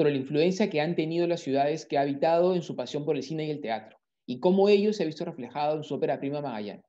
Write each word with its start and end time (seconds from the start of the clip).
sobre 0.00 0.12
la 0.12 0.18
influencia 0.18 0.70
que 0.70 0.80
han 0.80 0.96
tenido 0.96 1.26
las 1.26 1.42
ciudades 1.42 1.84
que 1.84 1.98
ha 1.98 2.00
habitado 2.00 2.54
en 2.54 2.62
su 2.62 2.74
pasión 2.74 3.04
por 3.04 3.16
el 3.16 3.22
cine 3.22 3.44
y 3.44 3.50
el 3.50 3.60
teatro, 3.60 3.98
y 4.24 4.40
cómo 4.40 4.70
ello 4.70 4.94
se 4.94 5.02
ha 5.02 5.06
visto 5.06 5.26
reflejado 5.26 5.76
en 5.76 5.84
su 5.84 5.94
ópera 5.94 6.18
prima 6.18 6.40
Magallanes. 6.40 6.86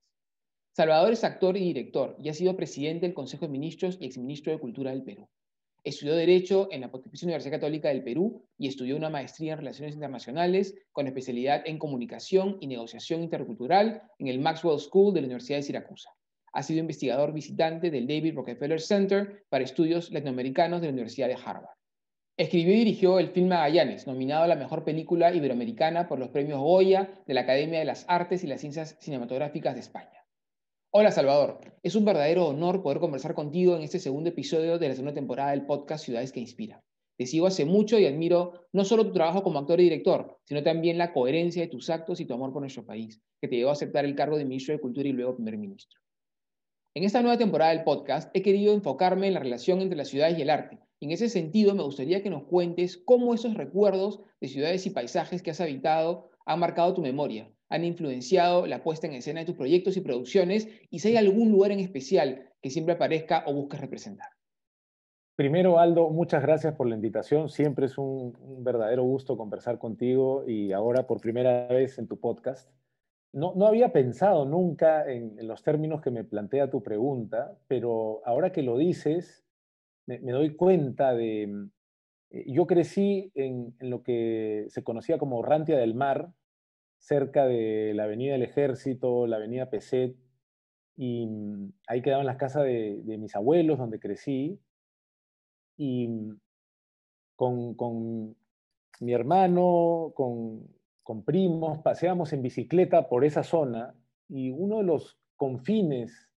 Salvador 0.73 1.11
es 1.11 1.25
actor 1.25 1.57
y 1.57 1.59
director 1.59 2.15
y 2.23 2.29
ha 2.29 2.33
sido 2.33 2.55
presidente 2.55 3.05
del 3.05 3.13
Consejo 3.13 3.47
de 3.47 3.51
Ministros 3.51 3.97
y 3.99 4.05
exministro 4.05 4.53
de 4.53 4.59
Cultura 4.59 4.91
del 4.91 5.03
Perú. 5.03 5.27
Estudió 5.83 6.15
Derecho 6.15 6.69
en 6.71 6.79
la 6.79 6.89
Pontificia 6.89 7.25
Universidad 7.25 7.55
Católica 7.55 7.89
del 7.89 8.01
Perú 8.01 8.45
y 8.57 8.69
estudió 8.69 8.95
una 8.95 9.09
maestría 9.09 9.51
en 9.51 9.59
Relaciones 9.59 9.95
Internacionales 9.95 10.73
con 10.93 11.05
especialidad 11.05 11.63
en 11.65 11.79
Comunicación 11.79 12.59
y 12.61 12.67
Negociación 12.67 13.23
Intercultural 13.23 14.03
en 14.19 14.27
el 14.29 14.39
Maxwell 14.39 14.79
School 14.79 15.13
de 15.13 15.19
la 15.19 15.25
Universidad 15.25 15.57
de 15.57 15.63
Siracusa. 15.63 16.11
Ha 16.53 16.63
sido 16.63 16.79
investigador 16.79 17.33
visitante 17.33 17.91
del 17.91 18.07
David 18.07 18.35
Rockefeller 18.35 18.79
Center 18.79 19.43
para 19.49 19.65
Estudios 19.65 20.09
Latinoamericanos 20.13 20.79
de 20.79 20.87
la 20.87 20.93
Universidad 20.93 21.27
de 21.27 21.35
Harvard. 21.35 21.80
Escribió 22.41 22.73
y 22.73 22.77
dirigió 22.77 23.19
el 23.19 23.29
film 23.29 23.49
Magallanes, 23.49 24.07
nominado 24.07 24.45
a 24.45 24.47
la 24.47 24.55
mejor 24.55 24.83
película 24.83 25.31
iberoamericana 25.31 26.07
por 26.07 26.17
los 26.17 26.29
premios 26.29 26.59
Goya 26.59 27.21
de 27.27 27.35
la 27.35 27.41
Academia 27.41 27.77
de 27.77 27.85
las 27.85 28.03
Artes 28.07 28.43
y 28.43 28.47
las 28.47 28.61
Ciencias 28.61 28.97
Cinematográficas 28.99 29.75
de 29.75 29.81
España. 29.81 30.25
Hola 30.89 31.11
Salvador, 31.11 31.59
es 31.83 31.93
un 31.93 32.03
verdadero 32.03 32.47
honor 32.47 32.81
poder 32.81 32.97
conversar 32.97 33.35
contigo 33.35 33.75
en 33.75 33.83
este 33.83 33.99
segundo 33.99 34.31
episodio 34.31 34.79
de 34.79 34.87
la 34.87 34.95
segunda 34.95 35.13
temporada 35.13 35.51
del 35.51 35.67
podcast 35.67 36.03
Ciudades 36.03 36.31
que 36.31 36.39
Inspira. 36.39 36.81
Te 37.15 37.27
sigo 37.27 37.45
hace 37.45 37.63
mucho 37.63 37.99
y 37.99 38.07
admiro 38.07 38.53
no 38.73 38.85
solo 38.85 39.05
tu 39.05 39.13
trabajo 39.13 39.43
como 39.43 39.59
actor 39.59 39.79
y 39.79 39.83
director, 39.83 40.39
sino 40.43 40.63
también 40.63 40.97
la 40.97 41.13
coherencia 41.13 41.61
de 41.61 41.67
tus 41.67 41.91
actos 41.91 42.21
y 42.21 42.25
tu 42.25 42.33
amor 42.33 42.51
por 42.51 42.63
nuestro 42.63 42.83
país, 42.83 43.21
que 43.39 43.49
te 43.49 43.57
llevó 43.57 43.69
a 43.69 43.73
aceptar 43.73 44.03
el 44.03 44.15
cargo 44.15 44.39
de 44.39 44.45
ministro 44.45 44.73
de 44.73 44.81
Cultura 44.81 45.07
y 45.07 45.11
luego 45.11 45.35
primer 45.35 45.59
ministro. 45.59 46.00
En 46.93 47.05
esta 47.05 47.21
nueva 47.21 47.37
temporada 47.37 47.71
del 47.71 47.85
podcast 47.85 48.29
he 48.35 48.41
querido 48.41 48.73
enfocarme 48.73 49.27
en 49.27 49.33
la 49.33 49.39
relación 49.39 49.79
entre 49.79 49.97
las 49.97 50.09
ciudades 50.09 50.37
y 50.37 50.41
el 50.41 50.49
arte. 50.49 50.77
En 50.99 51.11
ese 51.11 51.29
sentido, 51.29 51.73
me 51.73 51.83
gustaría 51.83 52.21
que 52.21 52.29
nos 52.29 52.43
cuentes 52.43 52.97
cómo 52.97 53.33
esos 53.33 53.53
recuerdos 53.53 54.19
de 54.41 54.49
ciudades 54.49 54.85
y 54.85 54.89
paisajes 54.89 55.41
que 55.41 55.51
has 55.51 55.61
habitado 55.61 56.31
han 56.45 56.59
marcado 56.59 56.93
tu 56.93 57.01
memoria, 57.01 57.49
han 57.69 57.85
influenciado 57.85 58.67
la 58.67 58.83
puesta 58.83 59.07
en 59.07 59.13
escena 59.13 59.39
de 59.39 59.45
tus 59.45 59.55
proyectos 59.55 59.95
y 59.95 60.01
producciones 60.01 60.67
y 60.89 60.99
si 60.99 61.07
hay 61.07 61.15
algún 61.15 61.49
lugar 61.49 61.71
en 61.71 61.79
especial 61.79 62.49
que 62.61 62.69
siempre 62.69 62.95
aparezca 62.95 63.45
o 63.47 63.53
busques 63.53 63.79
representar. 63.79 64.27
Primero, 65.37 65.79
Aldo, 65.79 66.09
muchas 66.09 66.41
gracias 66.41 66.75
por 66.75 66.89
la 66.89 66.95
invitación. 66.95 67.47
Siempre 67.47 67.85
es 67.85 67.97
un, 67.97 68.35
verdadero 68.65 69.03
gusto 69.03 69.37
conversar 69.37 69.79
contigo 69.79 70.43
y 70.45 70.73
ahora 70.73 71.07
por 71.07 71.21
primera 71.21 71.67
vez 71.67 71.97
en 71.99 72.09
tu 72.09 72.19
podcast. 72.19 72.69
No, 73.33 73.53
no 73.55 73.67
había 73.67 73.93
pensado 73.93 74.45
nunca 74.45 75.09
en, 75.09 75.47
los 75.47 75.63
términos 75.63 76.01
que 76.01 76.11
me 76.11 76.23
plantea 76.25 76.69
tu 76.69 76.83
pregunta, 76.83 77.57
pero 77.67 78.21
ahora 78.25 78.51
que 78.51 78.61
lo 78.61 78.77
dices, 78.77 79.45
me, 80.05 80.19
doy 80.19 80.55
cuenta 80.55 81.13
de... 81.13 81.69
Eh, 82.31 82.45
yo 82.47 82.67
crecí 82.67 83.31
en, 83.35 83.73
lo 83.79 84.03
que 84.03 84.65
se 84.69 84.83
conocía 84.83 85.17
como 85.17 85.41
Rantia 85.43 85.77
del 85.77 85.95
Mar, 85.95 86.33
cerca 86.97 87.45
de 87.45 87.93
la 87.95 88.03
Avenida 88.03 88.33
del 88.33 88.43
Ejército, 88.43 89.27
la 89.27 89.37
Avenida 89.37 89.69
Peset, 89.69 90.15
y 90.97 91.25
mm, 91.25 91.73
ahí 91.87 92.01
quedaban 92.01 92.25
las 92.25 92.37
casas 92.37 92.63
de, 92.63 93.01
mis 93.17 93.35
abuelos, 93.35 93.77
donde 93.77 93.99
crecí, 93.99 94.59
y 95.77 96.07
mm, 96.07 96.39
con, 97.35 98.35
mi 98.99 99.13
hermano, 99.13 100.11
con, 100.15 100.67
primos, 101.25 101.79
paseamos 101.79 102.33
en 102.33 102.41
bicicleta 102.41 103.09
por 103.09 103.25
esa 103.25 103.43
zona, 103.43 103.95
y 104.29 104.49
uno 104.49 104.77
de 104.77 104.83
los 104.83 105.19
confines 105.35 106.29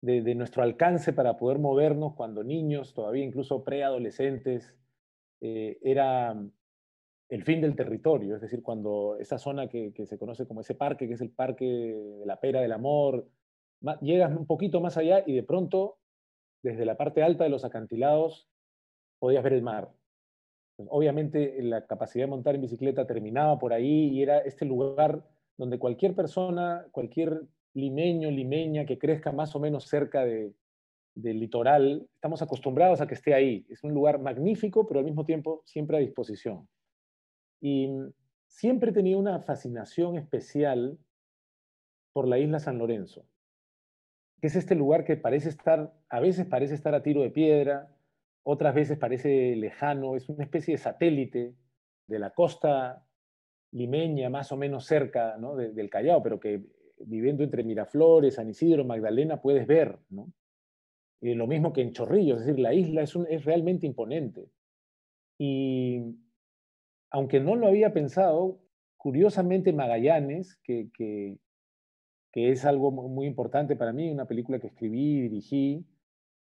de, 0.00 0.34
nuestro 0.34 0.62
alcance 0.62 1.12
para 1.12 1.36
poder 1.36 1.58
movernos 1.58 2.14
cuando 2.14 2.44
niños, 2.44 2.94
todavía 2.94 3.24
incluso 3.24 3.64
preadolescentes, 3.64 4.74
eh, 5.40 5.78
era 5.82 6.34
mm, 6.34 6.52
el 7.30 7.42
fin 7.42 7.60
del 7.60 7.74
territorio, 7.74 8.36
es 8.36 8.40
decir, 8.40 8.62
cuando 8.62 9.16
esa 9.18 9.38
zona 9.38 9.68
que, 9.68 9.92
se 10.06 10.18
conoce 10.18 10.46
como 10.46 10.60
ese 10.60 10.74
parque, 10.74 11.08
que 11.08 11.14
es 11.14 11.20
el 11.20 11.30
parque 11.30 11.64
de 11.64 12.26
la 12.26 12.38
pera 12.38 12.60
del 12.60 12.72
amor, 12.72 13.28
llegas 14.00 14.36
un 14.36 14.46
poquito 14.46 14.80
más 14.80 14.96
allá 14.96 15.24
y 15.26 15.34
de 15.34 15.42
pronto, 15.42 15.98
desde 16.62 16.84
la 16.84 16.96
parte 16.96 17.22
alta 17.22 17.44
de 17.44 17.50
los 17.50 17.64
acantilados, 17.64 18.48
podías 19.18 19.42
ver 19.42 19.54
el 19.54 19.62
mar. 19.62 19.90
Pues, 20.76 20.88
obviamente 20.92 21.60
la 21.62 21.86
capacidad 21.86 22.24
de 22.24 22.30
montar 22.30 22.54
en 22.54 22.60
bicicleta 22.60 23.06
terminaba 23.06 23.58
por 23.58 23.72
ahí 23.72 24.08
y 24.10 24.22
era 24.22 24.38
este 24.40 24.64
lugar 24.64 25.24
donde 25.56 25.78
cualquier 25.78 26.14
persona, 26.14 26.86
cualquier 26.92 27.42
limeño, 27.72 28.30
limeña 28.30 28.84
que 28.84 28.98
crezca 28.98 29.32
más 29.32 29.56
o 29.56 29.60
menos 29.60 29.84
cerca 29.84 30.24
del 30.24 30.54
litoral, 31.14 32.06
estamos 32.14 32.42
acostumbrados 32.42 33.00
a 33.00 33.06
que 33.06 33.14
esté 33.14 33.34
ahí. 33.34 33.66
Es 33.70 33.82
un 33.84 33.94
lugar 33.94 34.18
magnífico, 34.18 34.86
pero 34.86 35.00
al 35.00 35.06
mismo 35.06 35.24
tiempo 35.24 35.62
siempre 35.64 35.96
a 35.96 36.00
disposición. 36.00 36.68
Y 37.60 37.88
siempre 38.46 38.92
tenido 38.92 39.18
una 39.18 39.40
fascinación 39.40 40.16
especial 40.16 40.98
por 42.12 42.28
la 42.28 42.38
isla 42.38 42.58
San 42.58 42.78
Lorenzo, 42.78 43.26
que 44.40 44.46
es 44.46 44.56
este 44.56 44.74
lugar 44.74 45.04
que 45.04 45.16
parece 45.16 45.48
estar, 45.48 45.92
a 46.08 46.20
veces 46.20 46.46
parece 46.46 46.74
estar 46.74 46.94
a 46.94 47.02
tiro 47.02 47.22
de 47.22 47.30
piedra, 47.30 47.95
otras 48.48 48.76
veces 48.76 48.96
parece 48.96 49.56
lejano, 49.56 50.14
es 50.14 50.28
una 50.28 50.44
especie 50.44 50.74
de 50.74 50.78
satélite 50.78 51.54
de 52.06 52.18
la 52.20 52.30
costa 52.30 53.04
limeña, 53.72 54.30
más 54.30 54.52
o 54.52 54.56
menos 54.56 54.86
cerca 54.86 55.36
del 55.36 55.90
Callao, 55.90 56.22
pero 56.22 56.38
que 56.38 56.62
viviendo 57.00 57.42
entre 57.42 57.64
Miraflores, 57.64 58.36
San 58.36 58.48
Isidro, 58.48 58.84
Magdalena, 58.84 59.42
puedes 59.42 59.66
ver. 59.66 59.98
¿no? 60.10 60.32
Y 61.20 61.34
lo 61.34 61.48
mismo 61.48 61.72
que 61.72 61.82
en 61.82 61.92
Chorrillos, 61.92 62.38
es 62.38 62.46
decir, 62.46 62.60
la 62.60 62.72
isla 62.72 63.02
es, 63.02 63.16
es 63.28 63.44
realmente 63.44 63.84
imponente. 63.84 64.48
Y 65.38 66.14
aunque 67.10 67.40
no 67.40 67.56
lo 67.56 67.66
había 67.66 67.92
pensado, 67.92 68.60
curiosamente 68.96 69.72
Magallanes, 69.72 70.54
que, 70.62 70.88
que, 70.94 71.36
es 72.32 72.64
algo 72.64 72.92
muy 72.92 73.26
importante 73.26 73.74
para 73.74 73.92
mí, 73.92 74.08
una 74.08 74.26
película 74.26 74.60
que 74.60 74.68
escribí 74.68 75.16
y 75.16 75.22
dirigí, 75.22 75.86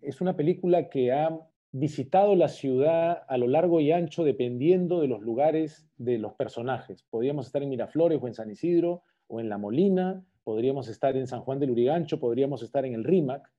es 0.02 0.20
una 0.20 0.36
película 0.36 0.90
que 0.90 1.14
ha 1.14 1.47
visitado 1.72 2.36
la 2.36 2.48
ciudad 2.48 3.24
a 3.28 3.38
lo 3.38 3.48
largo 3.48 3.82
y 3.82 3.92
ancho 3.92 4.24
dependiendo 4.24 5.02
de 5.02 5.08
los 5.08 5.22
lugares 5.22 5.88
de 5.98 6.18
los 6.18 6.34
personajes. 6.34 7.04
Podríamos 7.10 7.48
estar 7.48 7.62
en 7.62 7.70
Miraflores 7.70 8.22
o 8.22 8.28
en 8.28 8.34
San 8.34 8.50
Isidro 8.50 9.04
o 9.28 9.40
en 9.40 9.50
La 9.50 9.58
Molina, 9.58 10.24
podríamos 10.44 10.88
estar 10.88 11.18
en 11.18 11.28
San 11.28 11.42
Juan 11.42 11.60
del 11.60 11.72
Urigancho, 11.72 12.20
podríamos 12.20 12.64
estar 12.64 12.86
en 12.86 12.94
el 12.94 13.04
Rímac, 13.04 13.52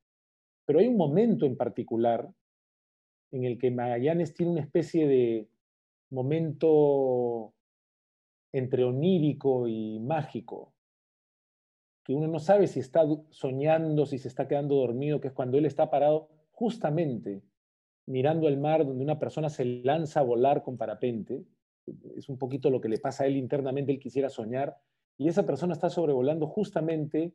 pero 0.64 0.78
hay 0.78 0.88
un 0.88 0.96
momento 0.96 1.46
en 1.46 1.56
particular 1.56 2.30
en 3.30 3.44
el 3.44 3.58
que 3.58 3.70
Magallanes 3.70 4.32
tiene 4.32 4.52
una 4.52 4.62
especie 4.62 5.06
de, 5.06 5.48
momento 6.10 7.54
entre 8.52 8.84
onírico 8.84 9.69
y 9.69 10.00
mágico, 10.00 10.72
que 12.04 12.14
uno 12.14 12.26
no 12.26 12.38
sabe 12.38 12.66
si 12.66 12.80
está 12.80 13.02
soñando, 13.30 14.06
si 14.06 14.19
se 14.19 14.28
está 14.28 14.48
quedando 14.48 14.76
dormido, 14.76 15.20
que 15.20 15.28
es 15.28 15.34
cuando 15.34 15.58
él 15.58 15.66
está 15.66 15.90
parado 15.90 16.30
justamente 16.50 17.42
mirando 18.08 18.48
el 18.48 18.58
mar 18.58 18.84
donde 18.84 19.04
una 19.04 19.19
persona 19.19 19.49
se 19.49 19.64
lanza 19.64 20.20
a 20.20 20.25
volar 20.25 20.62
con 20.62 20.76
parapente. 20.76 21.44
Es 22.16 22.28
un 22.28 22.38
poquito 22.38 22.70
lo 22.70 22.81
que 22.81 22.88
le 22.88 22.99
pasa 22.99 23.25
a 23.25 23.26
él 23.26 23.37
internamente, 23.37 23.93
él 23.93 24.00
quisiera 24.00 24.28
soñar, 24.28 24.76
y 25.16 25.28
esa 25.28 25.46
persona 25.46 25.72
está 25.72 25.90
sobrevolando 25.90 26.46
justamente 26.46 27.32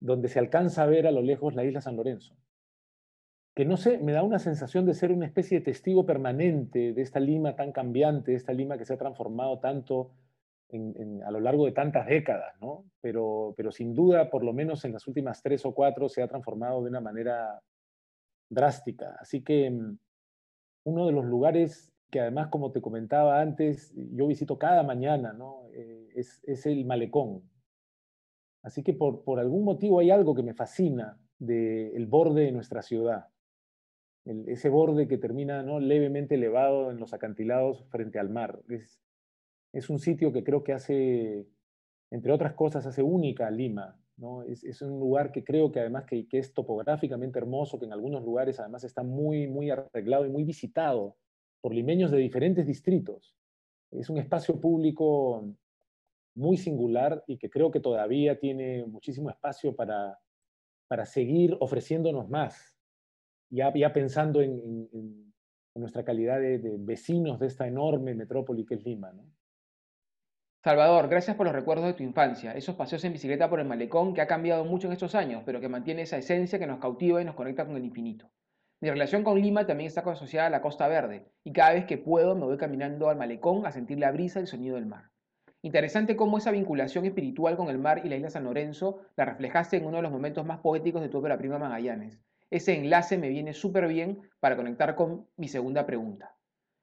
donde 0.00 0.28
se 0.28 0.38
alcanza 0.38 0.82
a 0.82 0.86
ver 0.86 1.06
a 1.06 1.12
lo 1.12 1.22
lejos 1.22 1.54
la 1.54 1.64
isla 1.64 1.80
San 1.80 1.96
Lorenzo 1.96 2.36
que 3.54 3.64
no 3.64 3.76
sé, 3.76 3.98
me 3.98 4.12
da 4.12 4.22
una 4.22 4.38
sensación 4.38 4.86
de 4.86 4.94
ser 4.94 5.12
una 5.12 5.26
especie 5.26 5.58
de 5.58 5.64
testigo 5.64 6.06
permanente 6.06 6.92
de 6.94 7.02
esta 7.02 7.20
Lima 7.20 7.54
tan 7.54 7.72
cambiante, 7.72 8.30
de 8.30 8.36
esta 8.36 8.52
Lima 8.52 8.78
que 8.78 8.86
se 8.86 8.94
ha 8.94 8.98
transformado 8.98 9.58
tanto 9.58 10.12
a 11.26 11.30
lo 11.30 11.40
largo 11.40 11.66
de 11.66 11.72
tantas 11.72 12.06
décadas, 12.06 12.54
¿no? 12.62 12.86
Pero, 13.02 13.52
pero 13.58 13.70
sin 13.70 13.94
duda, 13.94 14.30
por 14.30 14.42
lo 14.42 14.54
menos 14.54 14.86
en 14.86 14.94
las 14.94 15.06
últimas 15.06 15.42
tres 15.42 15.66
o 15.66 15.74
cuatro, 15.74 16.08
se 16.08 16.22
ha 16.22 16.28
transformado 16.28 16.82
de 16.82 16.88
una 16.88 17.00
manera 17.00 17.60
drástica. 18.52 19.16
Así 19.20 19.42
que 19.42 19.70
mm, 19.70 19.98
uno 20.84 21.06
de 21.06 21.12
los 21.12 21.24
lugares 21.24 21.92
que 22.10 22.20
además, 22.20 22.48
como 22.48 22.72
te 22.72 22.82
comentaba 22.82 23.40
antes, 23.40 23.94
yo 23.94 24.26
visito 24.26 24.58
cada 24.58 24.82
mañana, 24.82 25.32
¿no? 25.32 25.62
Eh, 25.72 26.10
es, 26.14 26.42
es, 26.44 26.66
el 26.66 26.84
malecón. 26.84 27.42
Así 28.62 28.82
que 28.82 28.92
por, 28.92 29.24
por 29.24 29.40
algún 29.40 29.64
motivo 29.64 30.00
hay 30.00 30.10
algo 30.10 30.34
que 30.34 30.42
me 30.42 30.54
fascina 30.54 31.18
del 31.38 32.06
borde 32.06 32.42
de 32.42 32.52
nuestra 32.52 32.82
ciudad 32.82 33.32
ese 34.24 34.68
borde 34.68 35.08
que 35.08 35.18
termina 35.18 35.62
¿no? 35.62 35.80
levemente 35.80 36.36
elevado 36.36 36.90
en 36.90 36.98
los 36.98 37.12
acantilados 37.12 37.84
frente 37.88 38.18
al 38.18 38.30
mar. 38.30 38.62
Es, 38.68 39.00
Es 39.72 39.90
un 39.90 39.98
sitio 39.98 40.32
que 40.32 40.44
creo 40.44 40.62
que 40.62 40.72
hace, 40.72 41.46
entre 42.10 42.32
otras 42.32 42.54
cosas, 42.54 42.86
hace 42.86 43.02
única 43.02 43.46
a 43.46 43.50
Lima. 43.50 43.98
¿No? 44.16 44.42
Es, 44.42 44.82
un 44.82 44.98
lugar 44.98 45.32
que 45.32 45.44
creo 45.44 45.72
que 45.72 45.80
además 45.80 46.04
que, 46.04 46.26
es 46.30 46.52
topográficamente 46.52 47.38
hermoso, 47.38 47.78
que 47.78 47.86
en 47.86 47.92
algunos 47.92 48.22
lugares 48.22 48.60
además 48.60 48.84
está 48.84 49.02
muy, 49.02 49.46
muy 49.48 49.70
arreglado 49.70 50.26
y 50.26 50.30
muy 50.30 50.44
visitado 50.44 51.16
por 51.60 51.74
limeños 51.74 52.10
de 52.10 52.18
diferentes 52.18 52.66
distritos. 52.66 53.36
Es 53.90 54.10
un 54.10 54.18
espacio 54.18 54.60
público 54.60 55.54
muy 56.34 56.56
singular 56.56 57.22
y 57.26 57.36
que 57.36 57.50
creo 57.50 57.70
que 57.70 57.80
todavía 57.80 58.38
tiene 58.38 58.84
muchísimo 58.86 59.30
espacio 59.30 59.74
para, 59.76 60.18
para 60.88 61.04
seguir 61.04 61.56
ofreciéndonos 61.60 62.28
más, 62.28 62.76
ya, 63.50 63.72
ya 63.74 63.92
pensando 63.92 64.40
en, 64.40 64.88
en, 64.92 65.32
nuestra 65.74 66.04
calidad 66.04 66.38
de, 66.38 66.76
vecinos 66.78 67.40
de 67.40 67.46
esta 67.46 67.66
enorme 67.66 68.14
metrópoli 68.14 68.66
que 68.66 68.74
es 68.74 68.84
Lima. 68.84 69.10
Salvador, 70.64 71.08
gracias 71.08 71.36
por 71.36 71.44
los 71.44 71.56
recuerdos 71.56 71.86
de 71.86 71.92
tu 71.92 72.04
infancia, 72.04 72.52
esos 72.52 72.76
paseos 72.76 73.02
en 73.02 73.12
bicicleta 73.12 73.50
por 73.50 73.58
el 73.58 73.66
malecón 73.66 74.14
que 74.14 74.20
ha 74.20 74.28
cambiado 74.28 74.64
mucho 74.64 74.86
en 74.86 74.92
estos 74.92 75.16
años, 75.16 75.42
pero 75.44 75.60
que 75.60 75.68
mantiene 75.68 76.02
esa 76.02 76.18
esencia 76.18 76.56
que 76.60 76.68
nos 76.68 76.78
cautiva 76.78 77.20
y 77.20 77.24
nos 77.24 77.34
conecta 77.34 77.66
con 77.66 77.76
el 77.76 77.84
infinito. 77.84 78.30
Mi 78.80 78.88
relación 78.88 79.24
con 79.24 79.42
Lima 79.42 79.66
también 79.66 79.88
está 79.88 80.08
asociada 80.08 80.46
a 80.46 80.50
la 80.50 80.62
Costa 80.62 80.86
Verde, 80.86 81.26
y 81.42 81.52
cada 81.52 81.72
vez 81.72 81.86
que 81.86 81.98
puedo 81.98 82.36
me 82.36 82.44
voy 82.44 82.58
caminando 82.58 83.10
al 83.10 83.16
malecón 83.16 83.66
a 83.66 83.72
sentir 83.72 83.98
la 83.98 84.12
brisa 84.12 84.38
y 84.38 84.42
el 84.42 84.46
sonido 84.46 84.76
del 84.76 84.86
mar. 84.86 85.10
Interesante 85.62 86.14
cómo 86.14 86.38
esa 86.38 86.52
vinculación 86.52 87.06
espiritual 87.06 87.56
con 87.56 87.68
el 87.68 87.78
mar 87.78 88.02
y 88.04 88.08
la 88.08 88.14
isla 88.14 88.30
San 88.30 88.44
Lorenzo 88.44 89.00
la 89.16 89.24
reflejaste 89.24 89.78
en 89.78 89.86
uno 89.86 89.96
de 89.96 90.04
los 90.04 90.12
momentos 90.12 90.46
más 90.46 90.60
poéticos 90.60 91.02
de 91.02 91.08
tu 91.08 91.18
ópera 91.18 91.38
prima 91.38 91.58
Magallanes. 91.58 92.20
Ese 92.50 92.78
enlace 92.78 93.18
me 93.18 93.30
viene 93.30 93.52
súper 93.52 93.88
bien 93.88 94.20
para 94.38 94.54
conectar 94.54 94.94
con 94.94 95.26
mi 95.36 95.48
segunda 95.48 95.86
pregunta. 95.86 96.36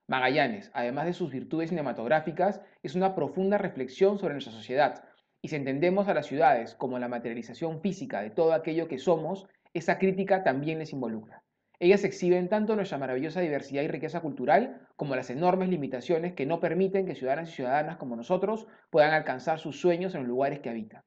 Magallanes, 0.09 0.71
además 0.73 1.05
de 1.05 1.13
sus 1.13 1.31
virtudes 1.31 1.69
cinematográficas, 1.69 2.61
es 2.81 2.95
una 2.95 3.13
profunda 3.13 3.59
reflexión 3.59 4.17
sobre 4.17 4.33
nuestra 4.33 4.51
sociedad, 4.51 5.03
y 5.39 5.49
si 5.49 5.55
entendemos 5.55 6.07
a 6.07 6.15
las 6.15 6.25
ciudades 6.25 6.73
como 6.73 6.97
la 6.97 7.07
materialización 7.07 7.79
física 7.79 8.21
de 8.21 8.31
todo 8.31 8.53
aquello 8.53 8.87
que 8.87 8.97
somos, 8.97 9.47
esa 9.71 9.99
crítica 9.99 10.43
también 10.43 10.79
les 10.79 10.93
involucra. 10.93 11.43
Ellas 11.79 12.03
exhiben 12.03 12.49
tanto 12.49 12.75
nuestra 12.75 12.97
maravillosa 12.97 13.39
diversidad 13.39 13.83
y 13.83 13.87
riqueza 13.87 14.19
cultural 14.21 14.87
como 14.95 15.15
las 15.15 15.29
enormes 15.29 15.69
limitaciones 15.69 16.33
que 16.33 16.47
no 16.47 16.59
permiten 16.59 17.05
que 17.05 17.13
ciudadanas 17.13 17.51
y 17.51 17.57
ciudadanas 17.57 17.97
como 17.97 18.15
nosotros 18.15 18.65
puedan 18.89 19.13
alcanzar 19.13 19.59
sus 19.59 19.79
sueños 19.79 20.15
en 20.15 20.21
los 20.21 20.27
lugares 20.27 20.59
que 20.59 20.71
habitan. 20.71 21.03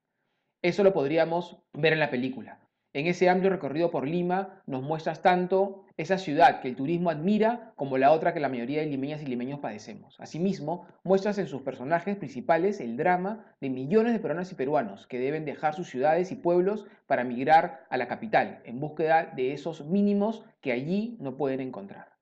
Eso 0.62 0.84
lo 0.84 0.92
podríamos 0.92 1.58
ver 1.72 1.92
en 1.92 1.98
la 1.98 2.10
película. 2.10 2.61
En 2.94 3.06
ese 3.06 3.30
amplio 3.30 3.50
recorrido 3.50 3.90
por 3.90 4.06
Lima 4.06 4.62
nos 4.66 4.82
muestras 4.82 5.22
tanto 5.22 5.86
esa 5.96 6.18
ciudad 6.18 6.60
que 6.60 6.68
el 6.68 6.76
turismo 6.76 7.08
admira 7.08 7.72
como 7.74 7.96
la 7.96 8.12
otra 8.12 8.34
que 8.34 8.40
la 8.40 8.50
mayoría 8.50 8.80
de 8.80 8.86
limeñas 8.86 9.22
y 9.22 9.26
limeños 9.26 9.60
padecemos. 9.60 10.20
Asimismo, 10.20 10.86
muestras 11.02 11.38
en 11.38 11.46
sus 11.46 11.62
personajes 11.62 12.16
principales 12.16 12.80
el 12.80 12.98
drama 12.98 13.46
de 13.62 13.70
millones 13.70 14.12
de 14.12 14.18
peruanas 14.18 14.52
y 14.52 14.56
peruanos 14.56 15.06
que 15.06 15.18
deben 15.18 15.46
dejar 15.46 15.74
sus 15.74 15.88
ciudades 15.88 16.32
y 16.32 16.36
pueblos 16.36 16.84
para 17.06 17.24
migrar 17.24 17.86
a 17.88 17.96
la 17.96 18.08
capital 18.08 18.60
en 18.64 18.78
búsqueda 18.78 19.32
de 19.34 19.54
esos 19.54 19.86
mínimos 19.86 20.44
que 20.60 20.72
allí 20.72 21.16
no 21.18 21.38
pueden 21.38 21.60
encontrar. 21.60 22.12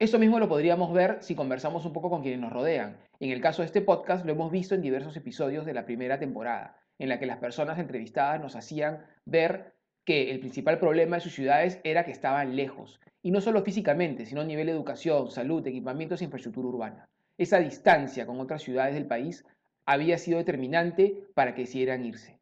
Eso 0.00 0.18
mismo 0.18 0.40
lo 0.40 0.48
podríamos 0.48 0.92
ver 0.92 1.18
si 1.20 1.36
conversamos 1.36 1.84
un 1.86 1.92
poco 1.92 2.10
con 2.10 2.22
quienes 2.22 2.40
nos 2.40 2.52
rodean. 2.52 2.96
En 3.20 3.30
el 3.30 3.40
caso 3.40 3.62
de 3.62 3.66
este 3.66 3.82
podcast 3.82 4.26
lo 4.26 4.32
hemos 4.32 4.50
visto 4.50 4.74
en 4.74 4.82
diversos 4.82 5.16
episodios 5.16 5.64
de 5.64 5.74
la 5.74 5.84
primera 5.84 6.18
temporada, 6.18 6.76
en 6.98 7.08
la 7.08 7.20
que 7.20 7.26
las 7.26 7.38
personas 7.38 7.78
entrevistadas 7.78 8.40
nos 8.40 8.56
hacían 8.56 9.06
ver 9.26 9.74
que 10.04 10.30
el 10.30 10.40
principal 10.40 10.78
problema 10.78 11.16
de 11.16 11.22
sus 11.22 11.34
ciudades 11.34 11.80
era 11.84 12.04
que 12.04 12.10
estaban 12.10 12.56
lejos, 12.56 13.00
y 13.22 13.30
no 13.30 13.40
solo 13.40 13.62
físicamente, 13.62 14.26
sino 14.26 14.40
a 14.40 14.44
nivel 14.44 14.66
de 14.66 14.72
educación, 14.72 15.30
salud, 15.30 15.66
equipamientos 15.66 16.20
e 16.20 16.24
infraestructura 16.24 16.68
urbana. 16.68 17.08
Esa 17.38 17.60
distancia 17.60 18.26
con 18.26 18.40
otras 18.40 18.62
ciudades 18.62 18.94
del 18.94 19.06
país 19.06 19.44
había 19.86 20.18
sido 20.18 20.38
determinante 20.38 21.24
para 21.34 21.54
que 21.54 21.62
decidieran 21.62 22.04
irse. 22.04 22.38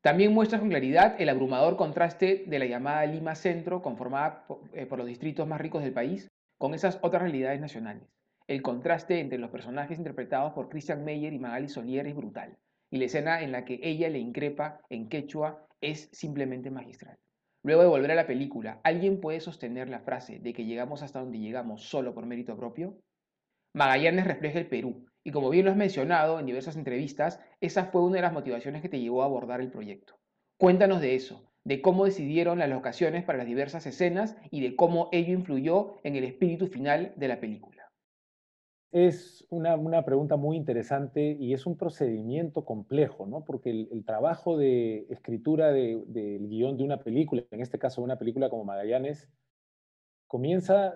También 0.00 0.32
muestra 0.32 0.60
con 0.60 0.68
claridad 0.68 1.16
el 1.18 1.28
abrumador 1.28 1.76
contraste 1.76 2.44
de 2.46 2.58
la 2.58 2.66
llamada 2.66 3.04
Lima 3.06 3.34
Centro, 3.34 3.82
conformada 3.82 4.46
eh, 4.72 4.86
por, 4.86 4.98
los 4.98 5.08
distritos 5.08 5.46
más 5.48 5.60
ricos 5.60 5.82
del 5.82 5.92
país, 5.92 6.28
con 6.56 6.74
esas 6.74 6.98
otras 7.02 7.22
realidades 7.22 7.60
nacionales. 7.60 8.04
El 8.46 8.62
contraste 8.62 9.20
entre 9.20 9.38
los 9.38 9.50
personajes 9.50 9.98
interpretados 9.98 10.52
por 10.52 10.68
Christian 10.68 11.04
Meyer 11.04 11.32
y 11.32 11.38
Magali 11.38 11.68
Solier 11.68 12.06
es 12.06 12.14
brutal, 12.14 12.56
y 12.90 12.98
la 12.98 13.06
escena 13.06 13.42
en 13.42 13.52
la 13.52 13.64
que 13.64 13.80
ella 13.82 14.08
le 14.08 14.18
increpa 14.18 14.80
en 14.88 15.08
quechua 15.08 15.66
es 15.80 16.08
simplemente 16.12 16.70
magistral. 16.70 17.18
Luego 17.62 17.82
de 17.82 17.88
volver 17.88 18.12
a 18.12 18.14
la 18.14 18.26
película, 18.26 18.80
¿alguien 18.84 19.20
puede 19.20 19.40
sostener 19.40 19.88
la 19.88 20.00
frase 20.00 20.38
de 20.38 20.52
que 20.52 20.64
llegamos 20.64 21.02
hasta 21.02 21.20
donde 21.20 21.38
llegamos 21.38 21.82
solo 21.88 22.14
por 22.14 22.26
mérito 22.26 22.56
propio? 22.56 22.98
Magallanes 23.74 24.26
refleja 24.26 24.58
el 24.58 24.68
Perú, 24.68 25.06
y 25.24 25.30
como 25.30 25.50
bien 25.50 25.66
lo 25.66 25.70
has 25.70 25.76
mencionado 25.76 26.40
en 26.40 26.46
diversas 26.46 26.76
entrevistas, 26.76 27.40
esa 27.60 27.86
fue 27.86 28.02
una 28.02 28.16
de 28.16 28.22
las 28.22 28.32
motivaciones 28.32 28.80
que 28.80 28.88
te 28.88 29.00
llevó 29.00 29.22
a 29.22 29.26
abordar 29.26 29.60
el 29.60 29.70
proyecto. 29.70 30.18
Cuéntanos 30.58 31.00
de 31.00 31.14
eso, 31.14 31.52
de 31.64 31.82
cómo 31.82 32.06
decidieron 32.06 32.58
las 32.58 32.70
locaciones 32.70 33.24
para 33.24 33.38
las 33.38 33.46
diversas 33.46 33.86
escenas 33.86 34.36
y 34.50 34.62
de 34.62 34.74
cómo 34.74 35.08
ello 35.12 35.34
influyó 35.34 35.96
en 36.02 36.16
el 36.16 36.24
espíritu 36.24 36.66
final 36.68 37.12
de 37.16 37.28
la 37.28 37.40
película. 37.40 37.77
Es 38.90 39.46
una, 39.50 40.02
pregunta 40.04 40.36
muy 40.36 40.56
interesante 40.56 41.36
y 41.38 41.52
es 41.52 41.66
un 41.66 41.76
procedimiento 41.76 42.64
complejo, 42.64 43.26
¿no? 43.26 43.44
Porque 43.44 43.70
el, 43.70 44.04
trabajo 44.06 44.56
de 44.56 45.06
escritura 45.10 45.70
del 45.72 46.48
guion 46.48 46.78
de 46.78 46.84
una 46.84 46.98
película, 46.98 47.44
en 47.50 47.60
este 47.60 47.78
caso 47.78 48.00
una 48.00 48.18
película 48.18 48.48
como 48.48 48.64
Magallanes, 48.64 49.28
comienza, 50.26 50.94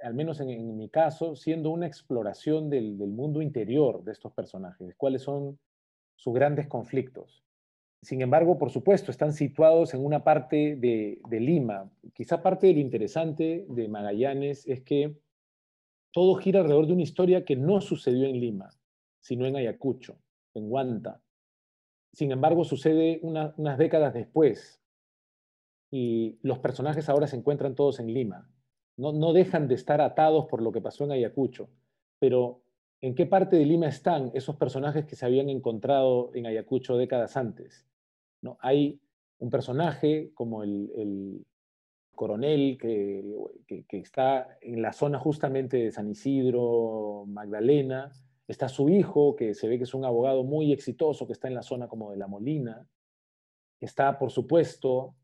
al 0.00 0.14
menos 0.14 0.38
en, 0.38 0.76
mi 0.76 0.88
caso, 0.88 1.34
siendo 1.34 1.70
una 1.70 1.88
exploración 1.88 2.70
del, 2.70 2.96
mundo 2.96 3.42
interior 3.42 4.04
de 4.04 4.12
estos 4.12 4.32
personajes, 4.32 4.94
cuáles 4.96 5.22
son 5.22 5.58
sus 6.14 6.32
grandes 6.32 6.68
conflictos. 6.68 7.42
Sin 8.02 8.20
embargo, 8.22 8.56
por 8.56 8.70
supuesto, 8.70 9.10
están 9.10 9.32
situados 9.32 9.94
en 9.94 10.04
una 10.04 10.22
parte 10.22 10.76
de, 10.76 11.18
de 11.28 11.40
Lima. 11.40 11.90
Quizá 12.14 12.40
parte 12.40 12.68
de 12.68 12.74
lo 12.74 12.80
interesante 12.80 13.66
de 13.68 13.88
Magallanes 13.88 14.64
es 14.68 14.80
que 14.82 15.16
todo 16.16 16.36
gira 16.36 16.60
alrededor 16.60 16.86
de 16.86 16.94
una 16.94 17.02
historia 17.02 17.44
que 17.44 17.56
no 17.56 17.82
sucedió 17.82 18.24
en 18.24 18.40
Lima, 18.40 18.70
sino 19.20 19.44
en 19.44 19.54
Ayacucho, 19.54 20.16
en 20.54 20.72
Huanta. 20.72 21.20
Sin 22.14 22.32
embargo, 22.32 22.64
sucede 22.64 23.20
unas 23.20 23.76
décadas 23.76 24.14
después 24.14 24.80
y 25.90 26.38
los 26.40 26.58
personajes 26.60 27.10
ahora 27.10 27.26
se 27.26 27.36
encuentran 27.36 27.74
todos 27.74 28.00
en 28.00 28.14
Lima. 28.14 28.48
No, 28.96 29.12
no 29.12 29.34
dejan 29.34 29.68
de 29.68 29.74
estar 29.74 30.00
atados 30.00 30.46
por 30.46 30.62
lo 30.62 30.72
que 30.72 30.80
pasó 30.80 31.04
en 31.04 31.12
Ayacucho, 31.12 31.68
pero 32.18 32.62
¿en 33.02 33.14
qué 33.14 33.26
parte 33.26 33.56
de 33.56 33.66
Lima 33.66 33.86
están 33.86 34.30
esos 34.32 34.56
personajes 34.56 35.04
que 35.04 35.16
se 35.16 35.26
habían 35.26 35.50
encontrado 35.50 36.30
en 36.32 36.46
Ayacucho 36.46 36.96
décadas 36.96 37.36
antes? 37.36 37.86
¿No? 38.40 38.56
Hay 38.62 39.02
un 39.36 39.50
personaje 39.50 40.30
como 40.32 40.62
el, 40.62 41.44
coronel 42.16 42.76
que, 42.78 43.84
está 43.90 44.58
en 44.60 44.82
la 44.82 44.92
zona 44.92 45.18
justamente 45.18 45.76
de 45.76 45.92
San 45.92 46.08
Isidro, 46.08 47.24
Magdalena. 47.28 48.10
Está 48.48 48.68
su 48.68 48.88
hijo, 48.88 49.36
que 49.36 49.54
se 49.54 49.68
ve 49.68 49.78
que 49.78 49.84
es 49.84 49.94
un 49.94 50.04
abogado 50.04 50.42
muy 50.42 50.72
exitoso, 50.72 51.26
que 51.26 51.32
está 51.32 51.46
en 51.46 51.54
la 51.54 51.62
zona 51.62 51.86
como 51.86 52.10
de 52.10 52.16
La 52.16 52.26
Molina. 52.26 52.88
Está, 53.80 54.18
por 54.18 54.30
supuesto, 54.32 55.14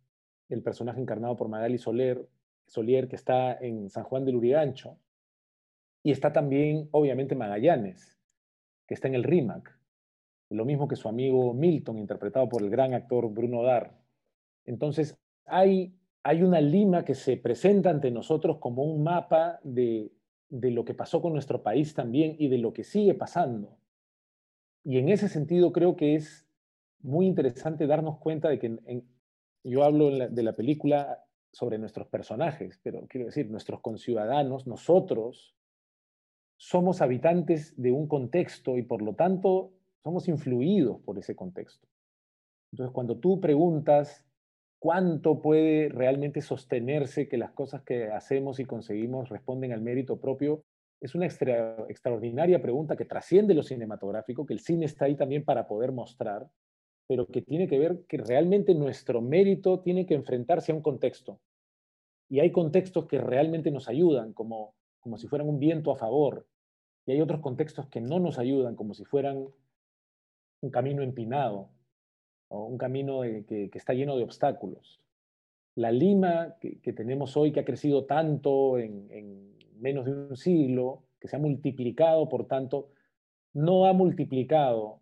el 0.48 0.62
personaje 0.62 1.00
encarnado 1.00 1.36
por 1.36 1.48
Magali 1.48 1.78
Soler, 1.78 2.28
Solier, 2.66 3.08
que 3.08 3.16
está 3.16 3.54
en 3.54 3.90
San 3.90 4.04
Juan 4.04 4.24
del 4.24 4.36
Urigancho. 4.36 4.98
Y 6.02 6.10
está 6.10 6.32
también, 6.32 6.88
obviamente, 6.92 7.34
Magallanes, 7.34 8.18
que 8.86 8.94
está 8.94 9.08
en 9.08 9.14
el 9.14 9.24
RIMAC. 9.24 9.78
Lo 10.50 10.64
mismo 10.64 10.86
que 10.86 10.96
su 10.96 11.08
amigo 11.08 11.54
Milton, 11.54 11.98
interpretado 11.98 12.48
por 12.48 12.62
el 12.62 12.70
gran 12.70 12.92
actor 12.92 13.32
Bruno 13.32 13.62
Dar. 13.62 13.98
Entonces, 14.64 15.18
hay 15.46 15.94
hay 16.22 16.42
una 16.42 16.60
Lima 16.60 17.04
que 17.04 17.14
se 17.14 17.36
presenta 17.36 17.90
ante 17.90 18.10
nosotros 18.10 18.58
como 18.58 18.84
un 18.84 19.02
mapa 19.02 19.58
de, 19.64 20.12
lo 20.50 20.84
que 20.84 20.94
pasó 20.94 21.20
con 21.20 21.32
nuestro 21.32 21.62
país 21.62 21.94
también 21.94 22.36
y 22.38 22.48
de 22.48 22.58
lo 22.58 22.72
que 22.72 22.84
sigue 22.84 23.14
pasando. 23.14 23.76
Y 24.84 24.98
en 24.98 25.08
ese 25.08 25.28
sentido 25.28 25.72
creo 25.72 25.96
que 25.96 26.14
es 26.14 26.46
muy 27.00 27.26
interesante 27.26 27.86
darnos 27.86 28.18
cuenta 28.18 28.48
de 28.48 28.58
que 28.58 28.78
yo 29.64 29.82
hablo 29.82 30.10
de 30.28 30.42
la 30.42 30.54
película 30.54 31.24
sobre 31.52 31.78
nuestros 31.78 32.06
personajes, 32.08 32.80
pero 32.82 33.06
quiero 33.08 33.26
decir, 33.26 33.50
nuestros 33.50 33.80
conciudadanos, 33.80 34.66
nosotros, 34.66 35.54
somos 36.56 37.02
habitantes 37.02 37.74
de 37.76 37.90
un 37.90 38.06
contexto 38.06 38.78
y 38.78 38.82
por 38.82 39.02
lo 39.02 39.14
tanto 39.14 39.72
somos 40.04 40.28
influidos 40.28 41.00
por 41.00 41.18
ese 41.18 41.34
contexto. 41.34 41.88
Entonces, 42.70 42.92
cuando 42.94 43.18
tú 43.18 43.40
preguntas 43.40 44.24
cuánto 44.82 45.40
puede 45.40 45.90
realmente 45.90 46.40
sostenerse 46.40 47.28
que 47.28 47.38
las 47.38 47.52
cosas 47.52 47.82
que 47.82 48.08
hacemos 48.08 48.58
y 48.58 48.64
conseguimos 48.64 49.28
responden 49.28 49.72
al 49.72 49.80
mérito 49.80 50.18
propio, 50.18 50.64
es 51.00 51.14
una 51.14 51.26
extraordinaria 51.26 52.60
pregunta 52.60 52.96
que 52.96 53.04
trasciende 53.04 53.54
lo 53.54 53.62
cinematográfico, 53.62 54.44
que 54.44 54.54
el 54.54 54.58
cine 54.58 54.86
está 54.86 55.04
ahí 55.04 55.14
también 55.14 55.44
para 55.44 55.68
poder 55.68 55.92
mostrar, 55.92 56.48
pero 57.06 57.28
que 57.28 57.42
tiene 57.42 57.68
que 57.68 57.78
ver 57.78 58.00
que 58.08 58.16
realmente 58.16 58.74
nuestro 58.74 59.22
mérito 59.22 59.78
tiene 59.78 60.04
que 60.04 60.14
enfrentarse 60.14 60.72
a 60.72 60.74
un 60.74 60.82
contexto. 60.82 61.38
Y 62.28 62.40
hay 62.40 62.50
contextos 62.50 63.06
que 63.06 63.20
realmente 63.20 63.70
nos 63.70 63.88
ayudan, 63.88 64.32
como, 64.32 64.74
como 64.98 65.16
si 65.16 65.28
fueran 65.28 65.48
un 65.48 65.60
viento 65.60 65.92
a 65.92 65.96
favor. 65.96 66.44
y 67.06 67.12
hay 67.12 67.20
otros 67.20 67.40
contextos 67.40 67.86
que 67.86 68.00
no 68.00 68.18
nos 68.18 68.36
ayudan, 68.36 68.74
como 68.74 68.94
si 68.94 69.04
fueran 69.04 69.46
un 70.60 70.70
camino 70.72 71.04
empinado 71.04 71.70
un 72.58 72.78
camino 72.78 73.22
que, 73.22 73.70
está 73.74 73.94
lleno 73.94 74.16
de 74.16 74.24
obstáculos. 74.24 75.00
La 75.74 75.90
Lima 75.90 76.56
que, 76.60 76.92
tenemos 76.92 77.36
hoy, 77.36 77.52
que 77.52 77.60
ha 77.60 77.64
crecido 77.64 78.04
tanto 78.04 78.78
en, 78.78 79.06
en 79.10 79.56
menos 79.80 80.04
de 80.04 80.12
un 80.12 80.36
siglo, 80.36 81.02
que 81.18 81.28
se 81.28 81.36
ha 81.36 81.38
multiplicado, 81.38 82.28
por 82.28 82.46
tanto, 82.46 82.90
no 83.54 83.86
ha 83.86 83.92
multiplicado 83.92 85.00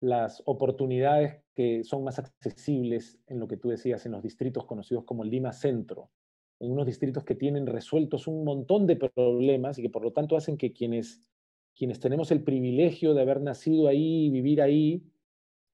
las 0.00 0.42
oportunidades 0.46 1.40
que 1.54 1.84
son 1.84 2.04
más 2.04 2.18
accesibles 2.18 3.18
en 3.26 3.38
lo 3.38 3.48
que 3.48 3.56
tú 3.56 3.68
decías, 3.68 4.04
en 4.06 4.12
los 4.12 4.22
distritos 4.22 4.64
conocidos 4.64 5.04
como 5.04 5.24
Lima 5.24 5.52
Centro, 5.52 6.10
en 6.60 6.72
unos 6.72 6.86
distritos 6.86 7.24
que 7.24 7.34
tienen 7.34 7.66
resueltos 7.66 8.26
un 8.26 8.44
montón 8.44 8.86
de 8.86 8.96
problemas 8.96 9.78
y 9.78 9.82
que 9.82 9.90
por 9.90 10.02
lo 10.02 10.12
tanto 10.12 10.36
hacen 10.36 10.56
que 10.56 10.72
quienes, 10.72 11.22
quienes 11.76 12.00
tenemos 12.00 12.30
el 12.30 12.42
privilegio 12.42 13.14
de 13.14 13.22
haber 13.22 13.40
nacido 13.40 13.88
ahí, 13.88 14.30
vivir 14.30 14.60
ahí, 14.60 15.02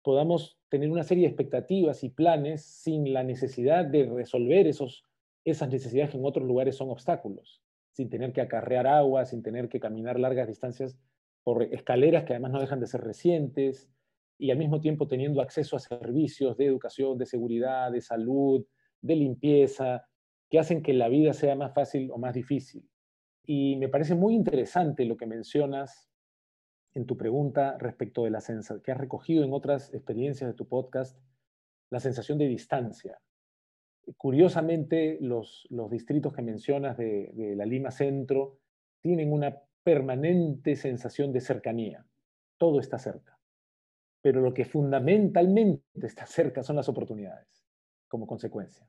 podamos 0.02 0.59
tener 0.69 0.90
una 0.90 1.02
serie 1.02 1.23
de 1.23 1.28
expectativas 1.28 2.04
y 2.04 2.11
planes 2.11 2.64
sin 2.64 3.12
la 3.12 3.23
necesidad 3.23 3.85
de 3.85 4.07
resolver 4.07 4.66
esos, 4.66 5.04
esas 5.45 5.71
necesidades 5.71 6.11
que 6.11 6.16
en 6.16 6.25
otros 6.25 6.47
lugares 6.47 6.76
son 6.76 6.90
obstáculos, 6.90 7.62
sin 7.92 8.09
tener 8.09 8.33
que 8.33 8.40
acarrear 8.40 8.87
agua, 8.87 9.25
sin 9.25 9.42
tener 9.42 9.69
que 9.69 9.80
caminar 9.80 10.19
largas 10.19 10.49
distancias 10.49 10.99
por 11.42 11.62
escaleras 11.62 12.25
que 12.25 12.35
además 12.35 12.52
no 12.52 12.61
dejan 12.61 12.80
de 12.80 12.87
ser 12.87 13.02
recientes, 13.02 13.90
y 14.38 14.50
al 14.50 14.59
mismo 14.59 14.80
tiempo 14.80 15.07
teniendo 15.07 15.42
acceso 15.42 15.76
a 15.76 15.80
servicios 15.80 16.57
de 16.57 16.64
educación, 16.64 17.19
de 17.19 17.26
seguridad, 17.26 17.92
de 17.92 18.00
salud, 18.00 18.64
de 19.02 19.16
limpieza, 19.16 20.07
que 20.49 20.59
hacen 20.59 20.83
que 20.83 20.95
la 20.95 21.09
vida 21.09 21.35
sea 21.35 21.54
más 21.54 21.75
fácil 21.75 22.11
o 22.11 22.19
más 22.19 22.35
difícil. 22.35 22.88
Y 23.45 23.76
me 23.76 23.88
parece 23.88 24.14
muy 24.14 24.35
interesante 24.35 25.04
lo 25.04 25.16
que 25.16 25.26
mencionas 25.26 26.09
en 26.94 27.06
tu 27.06 27.16
pregunta 27.16 27.76
respecto 27.78 28.25
de 28.25 28.30
la 28.30 28.40
sensación 28.40 28.82
que 28.82 28.92
has 28.92 28.99
recogido 28.99 29.44
en 29.44 29.52
otras 29.52 29.92
experiencias 29.94 30.50
de 30.50 30.54
tu 30.54 30.66
podcast, 30.66 31.18
la 31.90 32.00
sensación 32.00 32.38
de 32.38 32.47
distancia. 32.47 33.20
Curiosamente, 34.16 35.18
los, 35.20 35.66
distritos 35.90 36.32
que 36.32 36.42
mencionas 36.42 36.97
de 36.97 37.54
la 37.56 37.64
Lima 37.64 37.90
Centro 37.90 38.59
tienen 39.00 39.32
una 39.32 39.56
permanente 39.82 40.76
sensación 40.76 41.32
de 41.32 41.40
cercanía. 41.40 42.04
Todo 42.59 42.80
está 42.80 42.99
cerca. 42.99 43.38
Pero 44.23 44.40
lo 44.40 44.52
que 44.52 44.64
fundamentalmente 44.64 46.06
está 46.06 46.26
cerca 46.26 46.62
son 46.62 46.76
las 46.76 46.88
oportunidades, 46.88 47.64
como 48.09 48.26
consecuencia 48.26 48.87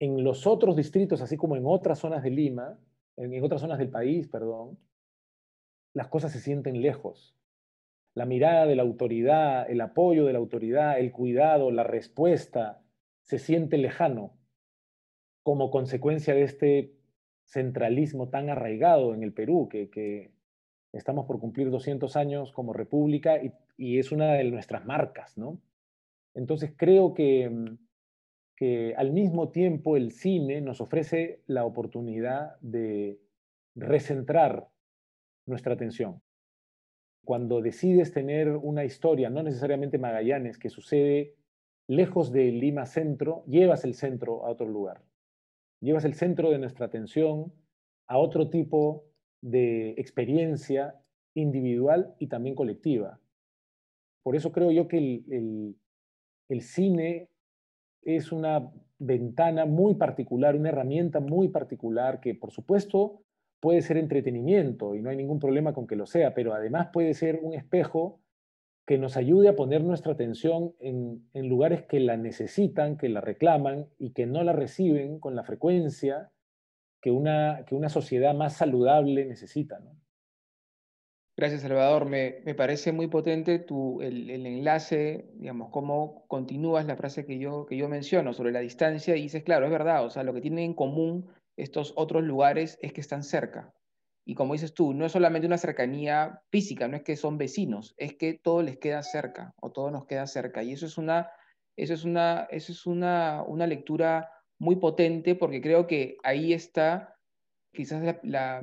en 0.00 0.24
los 0.24 0.46
otros 0.46 0.74
distritos, 0.74 1.20
así 1.20 1.36
como 1.36 1.56
en 1.56 1.66
otras 1.66 1.98
zonas 1.98 2.22
de 2.22 2.30
Lima, 2.30 2.78
en, 3.16 3.44
otras 3.44 3.60
zonas 3.60 3.78
del 3.78 3.90
país, 3.90 4.26
perdón, 4.28 4.78
las 5.92 6.08
cosas 6.08 6.32
se 6.32 6.40
sienten 6.40 6.82
lejos. 6.82 7.36
La 8.14 8.26
mirada 8.26 8.66
de 8.66 8.76
la 8.76 8.82
autoridad, 8.82 9.70
el 9.70 9.80
apoyo 9.80 10.26
de 10.26 10.32
la 10.32 10.38
autoridad, 10.38 10.98
el 10.98 11.12
cuidado, 11.12 11.70
la 11.70 11.84
respuesta, 11.84 12.82
se 13.22 13.38
siente 13.38 13.78
lejano 13.78 14.36
como 15.42 15.70
consecuencia 15.70 16.34
de 16.34 16.42
este 16.42 16.94
centralismo 17.44 18.28
tan 18.28 18.50
arraigado 18.50 19.14
en 19.14 19.22
el 19.22 19.32
Perú, 19.32 19.68
que, 19.68 20.32
estamos 20.92 21.26
por 21.26 21.38
cumplir 21.38 21.70
200 21.70 22.16
años 22.16 22.52
como 22.52 22.72
república 22.72 23.42
y, 23.42 23.52
y, 23.76 23.98
es 23.98 24.10
una 24.10 24.34
de 24.34 24.44
nuestras 24.44 24.84
marcas, 24.84 25.38
¿no? 25.38 25.60
Entonces 26.34 26.72
creo 26.76 27.14
que 27.14 27.78
que 28.60 28.94
al 28.98 29.10
mismo 29.10 29.48
tiempo 29.48 29.96
el 29.96 30.12
cine 30.12 30.60
nos 30.60 30.82
ofrece 30.82 31.40
la 31.46 31.64
oportunidad 31.64 32.60
de 32.60 33.18
recentrar 33.74 34.68
nuestra 35.50 35.74
atención. 35.74 36.22
Cuando 37.24 37.60
decides 37.60 38.12
tener 38.12 38.48
una 38.56 38.84
historia, 38.84 39.28
no 39.28 39.42
necesariamente 39.42 39.98
Magallanes, 39.98 40.58
que 40.58 40.70
sucede 40.70 41.36
lejos 41.86 42.32
de 42.32 42.50
Lima 42.50 42.86
Centro, 42.86 43.44
llevas 43.46 43.84
el 43.84 43.94
centro 43.94 44.46
a 44.46 44.50
otro 44.50 44.66
lugar. 44.66 45.02
Llevas 45.80 46.04
el 46.04 46.14
centro 46.14 46.50
de 46.50 46.58
nuestra 46.58 46.86
atención 46.86 47.52
a 48.06 48.18
otro 48.18 48.48
tipo 48.48 49.04
de 49.42 49.90
experiencia 49.92 50.94
individual 51.34 52.14
y 52.18 52.26
también 52.28 52.54
colectiva. 52.54 53.20
Por 54.22 54.36
eso 54.36 54.52
creo 54.52 54.70
yo 54.70 54.88
que 54.88 54.98
el, 54.98 55.76
el 56.48 56.60
cine 56.62 57.28
es 58.02 58.32
una 58.32 58.70
ventana 58.98 59.64
muy 59.64 59.94
particular, 59.94 60.56
una 60.56 60.68
herramienta 60.68 61.20
muy 61.20 61.48
particular 61.48 62.20
que, 62.20 62.34
por 62.34 62.50
supuesto, 62.50 63.22
puede 63.60 63.82
ser 63.82 63.98
entretenimiento 63.98 64.94
y 64.94 65.02
no 65.02 65.10
hay 65.10 65.16
ningún 65.16 65.38
problema 65.38 65.72
con 65.72 65.86
que 65.86 65.96
lo 65.96 66.06
sea, 66.06 66.34
pero 66.34 66.54
además 66.54 66.88
puede 66.92 67.14
ser 67.14 67.40
un 67.42 67.54
espejo 67.54 68.20
que 68.86 68.98
nos 68.98 69.16
ayude 69.16 69.48
a 69.48 69.54
poner 69.54 69.84
nuestra 69.84 70.14
atención 70.14 70.74
en, 70.80 71.22
lugares 71.34 71.82
que 71.82 72.00
la 72.00 72.16
necesitan, 72.16 72.96
que 72.96 73.08
la 73.08 73.20
reclaman 73.20 73.86
y 73.98 74.10
que 74.10 74.26
no 74.26 74.42
la 74.42 74.52
reciben 74.52 75.20
con 75.20 75.36
la 75.36 75.44
frecuencia 75.44 76.32
que 77.00 77.12
una, 77.12 77.64
que 77.66 77.74
una 77.74 77.88
sociedad 77.88 78.34
más 78.34 78.56
saludable 78.56 79.24
necesita. 79.26 79.80
Gracias, 81.36 81.62
Salvador. 81.62 82.06
Me, 82.06 82.42
parece 82.54 82.92
muy 82.92 83.06
potente 83.06 83.60
tu, 83.60 84.02
el, 84.02 84.28
enlace, 84.28 85.30
digamos, 85.34 85.70
cómo 85.70 86.24
continúas 86.26 86.84
la 86.84 86.96
frase 86.96 87.24
que 87.24 87.38
yo, 87.38 87.66
que 87.66 87.76
yo 87.76 87.88
menciono 87.88 88.32
sobre 88.32 88.52
la 88.52 88.60
distancia 88.60 89.16
y 89.16 89.22
dices, 89.22 89.44
claro, 89.44 89.66
es 89.66 89.72
verdad, 89.72 90.04
o 90.04 90.10
sea, 90.10 90.24
lo 90.24 90.34
que 90.34 90.40
tienen 90.40 90.64
en 90.64 90.74
común 90.74 91.28
estos 91.62 91.92
otros 91.96 92.22
lugares 92.22 92.78
es 92.82 92.92
que 92.92 93.00
están 93.00 93.22
cerca. 93.22 93.74
Y 94.24 94.34
como 94.34 94.52
dices 94.52 94.74
tú, 94.74 94.92
no 94.92 95.06
es 95.06 95.12
solamente 95.12 95.46
una 95.46 95.58
cercanía 95.58 96.42
física, 96.50 96.88
no 96.88 96.96
es 96.96 97.02
que 97.02 97.16
son 97.16 97.38
vecinos, 97.38 97.94
es 97.96 98.14
que 98.14 98.34
todo 98.34 98.62
les 98.62 98.78
queda 98.78 99.02
cerca 99.02 99.54
o 99.60 99.70
todo 99.72 99.90
nos 99.90 100.06
queda 100.06 100.26
cerca. 100.26 100.62
Y 100.62 100.72
eso 100.72 100.86
es 100.86 100.98
una, 100.98 101.30
eso 101.76 101.94
es 101.94 102.04
una, 102.04 102.46
eso 102.50 102.72
es 102.72 102.86
una, 102.86 103.42
una 103.46 103.66
lectura 103.66 104.30
muy 104.58 104.76
potente 104.76 105.34
porque 105.34 105.62
creo 105.62 105.86
que 105.86 106.16
ahí 106.22 106.52
está 106.52 107.16
quizás 107.72 108.16
la 108.22 108.62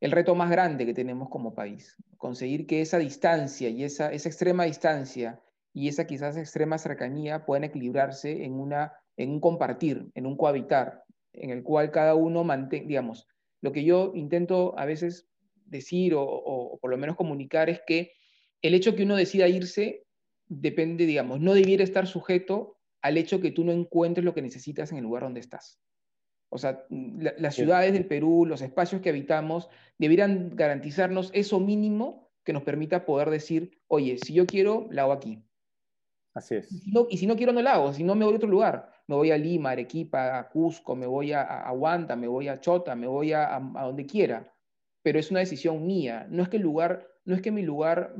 el 0.00 0.12
reto 0.12 0.34
más 0.34 0.50
grande 0.50 0.86
que 0.86 0.94
tenemos 0.94 1.28
como 1.28 1.54
país. 1.54 1.96
Conseguir 2.16 2.66
que 2.66 2.80
esa 2.80 2.98
distancia 2.98 3.68
y 3.68 3.84
esa, 3.84 4.12
esa 4.12 4.28
extrema 4.28 4.64
distancia 4.64 5.40
y 5.72 5.88
esa 5.88 6.06
quizás 6.06 6.36
extrema 6.36 6.78
cercanía 6.78 7.44
puedan 7.44 7.64
equilibrarse 7.64 8.44
en, 8.44 8.54
una, 8.54 8.92
en 9.16 9.30
un 9.30 9.40
compartir, 9.40 10.10
en 10.14 10.26
un 10.26 10.36
cohabitar, 10.36 11.04
en 11.32 11.50
el 11.50 11.62
cual 11.62 11.90
cada 11.90 12.14
uno 12.14 12.44
mantenga, 12.44 12.88
digamos, 12.88 13.26
lo 13.60 13.72
que 13.72 13.84
yo 13.84 14.12
intento 14.14 14.78
a 14.78 14.84
veces 14.84 15.28
decir 15.66 16.14
o, 16.14 16.22
o, 16.22 16.78
por 16.78 16.90
lo 16.90 16.96
menos 16.96 17.16
comunicar 17.16 17.68
es 17.68 17.80
que 17.86 18.12
el 18.62 18.74
hecho 18.74 18.94
que 18.94 19.02
uno 19.02 19.16
decida 19.16 19.48
irse 19.48 20.06
depende, 20.46 21.06
digamos, 21.06 21.40
no 21.40 21.54
debiera 21.54 21.84
estar 21.84 22.06
sujeto 22.06 22.76
al 23.02 23.16
hecho 23.16 23.40
que 23.40 23.50
tú 23.50 23.64
no 23.64 23.72
encuentres 23.72 24.24
lo 24.24 24.34
que 24.34 24.42
necesitas 24.42 24.90
en 24.90 24.98
el 24.98 25.04
lugar 25.04 25.22
donde 25.22 25.40
estás. 25.40 25.80
O 26.50 26.58
sea, 26.58 26.84
mm, 26.88 27.26
las 27.38 27.54
ciudades 27.54 27.92
del 27.92 28.06
Perú, 28.06 28.46
los 28.46 28.62
espacios 28.62 29.02
que 29.02 29.10
habitamos, 29.10 29.68
debieran 29.98 30.56
garantizarnos 30.56 31.30
eso 31.34 31.60
mínimo 31.60 32.30
que 32.44 32.52
nos 32.52 32.62
permita 32.62 33.04
poder 33.04 33.30
decir, 33.30 33.82
oye, 33.88 34.16
si 34.18 34.32
yo 34.32 34.46
quiero, 34.46 34.88
la 34.90 35.02
hago 35.02 35.12
aquí. 35.12 35.44
Así 36.34 36.54
es. 36.54 36.72
Y 36.72 36.78
si 37.18 37.26
no, 37.26 37.36
quiero, 37.36 37.52
no 37.52 37.60
la 37.60 37.74
hago. 37.74 37.92
Si 37.92 38.04
no, 38.04 38.14
me 38.14 38.24
voy 38.24 38.34
a 38.34 38.36
otro 38.36 38.48
lugar. 38.48 38.90
Me 39.08 39.16
voy 39.16 39.30
a 39.30 39.38
Lima, 39.38 39.70
Arequipa, 39.70 40.38
a 40.38 40.48
Cusco, 40.48 40.94
me 40.94 41.06
voy 41.06 41.32
a, 41.32 41.42
Aguanta, 41.42 42.14
me 42.14 42.28
voy 42.28 42.48
a 42.48 42.60
Chota, 42.60 42.94
me 42.94 43.06
voy 43.06 43.32
a, 43.32 43.56
a, 43.56 43.60
donde 43.60 44.06
quiera. 44.06 44.54
Pero 45.02 45.18
es 45.18 45.30
una 45.30 45.40
decisión 45.40 45.86
mía. 45.86 46.26
No 46.30 46.42
es 46.42 46.48
que 46.48 46.58
el 46.58 46.62
lugar, 46.62 47.08
no 47.24 47.34
es 47.34 47.40
que 47.40 47.50
mi 47.50 47.62
lugar, 47.62 48.14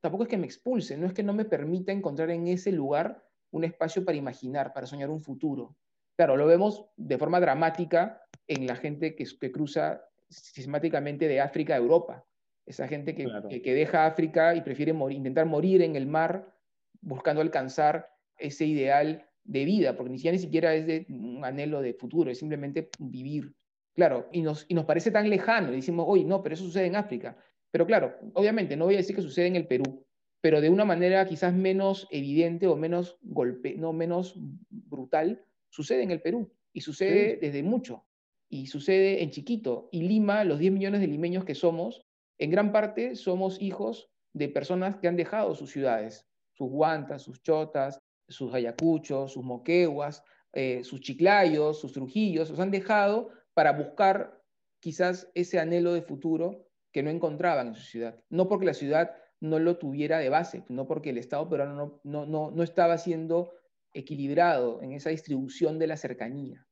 tampoco 0.00 0.24
es 0.24 0.28
que 0.28 0.38
me 0.38 0.46
expulse, 0.46 0.96
no 0.96 1.06
es 1.06 1.12
que 1.12 1.22
no 1.22 1.32
me 1.32 1.44
permita 1.44 1.92
encontrar 1.92 2.30
en 2.30 2.48
ese 2.48 2.72
lugar 2.72 3.24
un 3.52 3.64
espacio 3.64 4.04
para 4.04 4.18
imaginar, 4.18 4.72
para 4.72 4.86
soñar 4.86 5.10
un 5.10 5.20
futuro. 5.20 5.76
Claro, 6.16 6.36
lo 6.36 6.46
vemos 6.46 6.86
de 6.96 7.18
forma 7.18 7.40
dramática 7.40 8.22
en 8.48 8.66
la 8.66 8.76
gente 8.76 9.14
que, 9.14 9.24
que 9.40 9.52
cruza 9.52 10.02
sistemáticamente 10.28 11.28
de 11.28 11.40
África 11.40 11.74
a 11.74 11.78
Europa. 11.78 12.26
Esa 12.66 12.88
gente 12.88 13.14
que, 13.14 13.26
que, 13.62 13.74
deja 13.74 14.06
África 14.06 14.54
y 14.54 14.62
prefiere 14.62 14.94
intentar 15.10 15.46
morir 15.46 15.82
en 15.82 15.96
el 15.96 16.06
mar 16.06 16.54
buscando 17.00 17.42
alcanzar 17.42 18.10
ese 18.38 18.66
ideal 18.66 19.28
de 19.44 19.64
vida, 19.64 19.96
porque 19.96 20.10
ni 20.10 20.18
siquiera, 20.18 20.36
ni 20.36 20.42
siquiera 20.42 20.74
es 20.74 20.86
de 20.86 21.06
un 21.08 21.44
anhelo 21.44 21.82
de 21.82 21.94
futuro, 21.94 22.30
es 22.30 22.38
simplemente 22.38 22.90
vivir. 22.98 23.52
Claro, 23.94 24.28
y 24.32 24.40
nos, 24.42 24.64
y 24.68 24.74
nos 24.74 24.84
parece 24.84 25.10
tan 25.10 25.28
lejano, 25.28 25.72
y 25.72 25.76
decimos, 25.76 26.06
oye, 26.08 26.24
no, 26.24 26.42
pero 26.42 26.54
eso 26.54 26.64
sucede 26.64 26.86
en 26.86 26.96
África. 26.96 27.36
Pero 27.70 27.86
claro, 27.86 28.14
obviamente, 28.34 28.76
no 28.76 28.86
voy 28.86 28.94
a 28.94 28.98
decir 28.98 29.16
que 29.16 29.22
sucede 29.22 29.46
en 29.46 29.56
el 29.56 29.66
Perú, 29.66 30.04
pero 30.40 30.60
de 30.60 30.70
una 30.70 30.84
manera 30.84 31.26
quizás 31.26 31.54
menos 31.54 32.08
evidente 32.10 32.66
o 32.66 32.76
menos 32.76 33.18
golpe, 33.22 33.74
no 33.76 33.92
menos 33.92 34.34
brutal, 34.70 35.44
Sucede 35.72 36.02
en 36.02 36.10
el 36.10 36.20
Perú 36.20 36.52
y 36.74 36.82
sucede 36.82 37.38
desde 37.40 37.62
mucho 37.62 38.04
y 38.50 38.66
sucede 38.66 39.22
en 39.22 39.30
chiquito. 39.30 39.88
Y 39.90 40.02
Lima, 40.02 40.44
los 40.44 40.58
10 40.58 40.70
millones 40.70 41.00
de 41.00 41.06
limeños 41.06 41.46
que 41.46 41.54
somos, 41.54 42.04
en 42.36 42.50
gran 42.50 42.72
parte 42.72 43.16
somos 43.16 43.60
hijos 43.60 44.10
de 44.34 44.50
personas 44.50 44.96
que 44.96 45.08
han 45.08 45.16
dejado 45.16 45.54
sus 45.54 45.70
ciudades, 45.70 46.26
sus 46.52 46.68
guantas, 46.68 47.22
sus 47.22 47.42
chotas, 47.42 48.02
sus 48.28 48.54
ayacuchos, 48.54 49.32
sus 49.32 49.44
moqueguas, 49.44 50.24
eh, 50.52 50.84
sus 50.84 51.00
chiclayos, 51.00 51.80
sus 51.80 51.92
trujillos, 51.92 52.50
los 52.50 52.60
han 52.60 52.70
dejado 52.70 53.30
para 53.54 53.72
buscar 53.72 54.42
quizás 54.80 55.30
ese 55.34 55.58
anhelo 55.58 55.92
de 55.92 56.02
futuro 56.02 56.66
que 56.92 57.02
no 57.02 57.10
encontraban 57.10 57.68
en 57.68 57.74
su 57.74 57.82
ciudad. 57.82 58.22
No 58.28 58.48
porque 58.48 58.66
la 58.66 58.74
ciudad 58.74 59.16
no 59.40 59.58
lo 59.58 59.78
tuviera 59.78 60.18
de 60.18 60.28
base, 60.28 60.64
no 60.68 60.86
porque 60.86 61.10
el 61.10 61.18
Estado 61.18 61.48
peruano 61.48 62.00
no, 62.04 62.26
no, 62.26 62.50
no, 62.50 62.62
estaba 62.62 62.98
siendo 62.98 63.52
equilibrado 63.94 64.82
en 64.82 64.92
esa 64.92 65.10
distribución 65.10 65.78
de 65.78 65.86
la 65.86 65.96
cercanía 65.96 66.66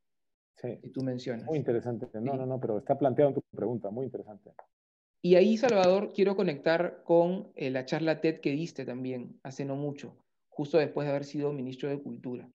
sí. 0.57 0.79
que 0.81 0.91
tú 0.91 1.03
mencionas. 1.03 1.47
Muy 1.47 1.59
interesante. 1.59 2.07
No, 2.15 2.37
no, 2.37 2.47
no, 2.47 2.61
pero 2.61 2.79
está 2.79 2.99
planteado 2.99 3.31
en 3.31 3.35
tu 3.35 3.43
pregunta, 3.57 3.91
muy 3.91 4.05
interesante. 4.05 4.53
Y 5.23 5.35
ahí, 5.35 5.57
Salvador, 5.57 6.13
quiero 6.15 6.37
conectar 6.37 7.03
con 7.05 7.53
eh, 7.55 7.71
la 7.71 7.85
charla 7.85 8.21
TED 8.21 8.41
que 8.41 8.53
diste 8.53 8.85
también 8.85 9.39
hace 9.43 9.65
no 9.65 9.77
mucho, 9.77 10.17
justo 10.61 10.79
después 10.79 11.07
de 11.07 11.11
haber 11.11 11.25
sido 11.25 11.53
ministro 11.53 11.89
de 11.89 12.03
Cultura, 12.03 12.51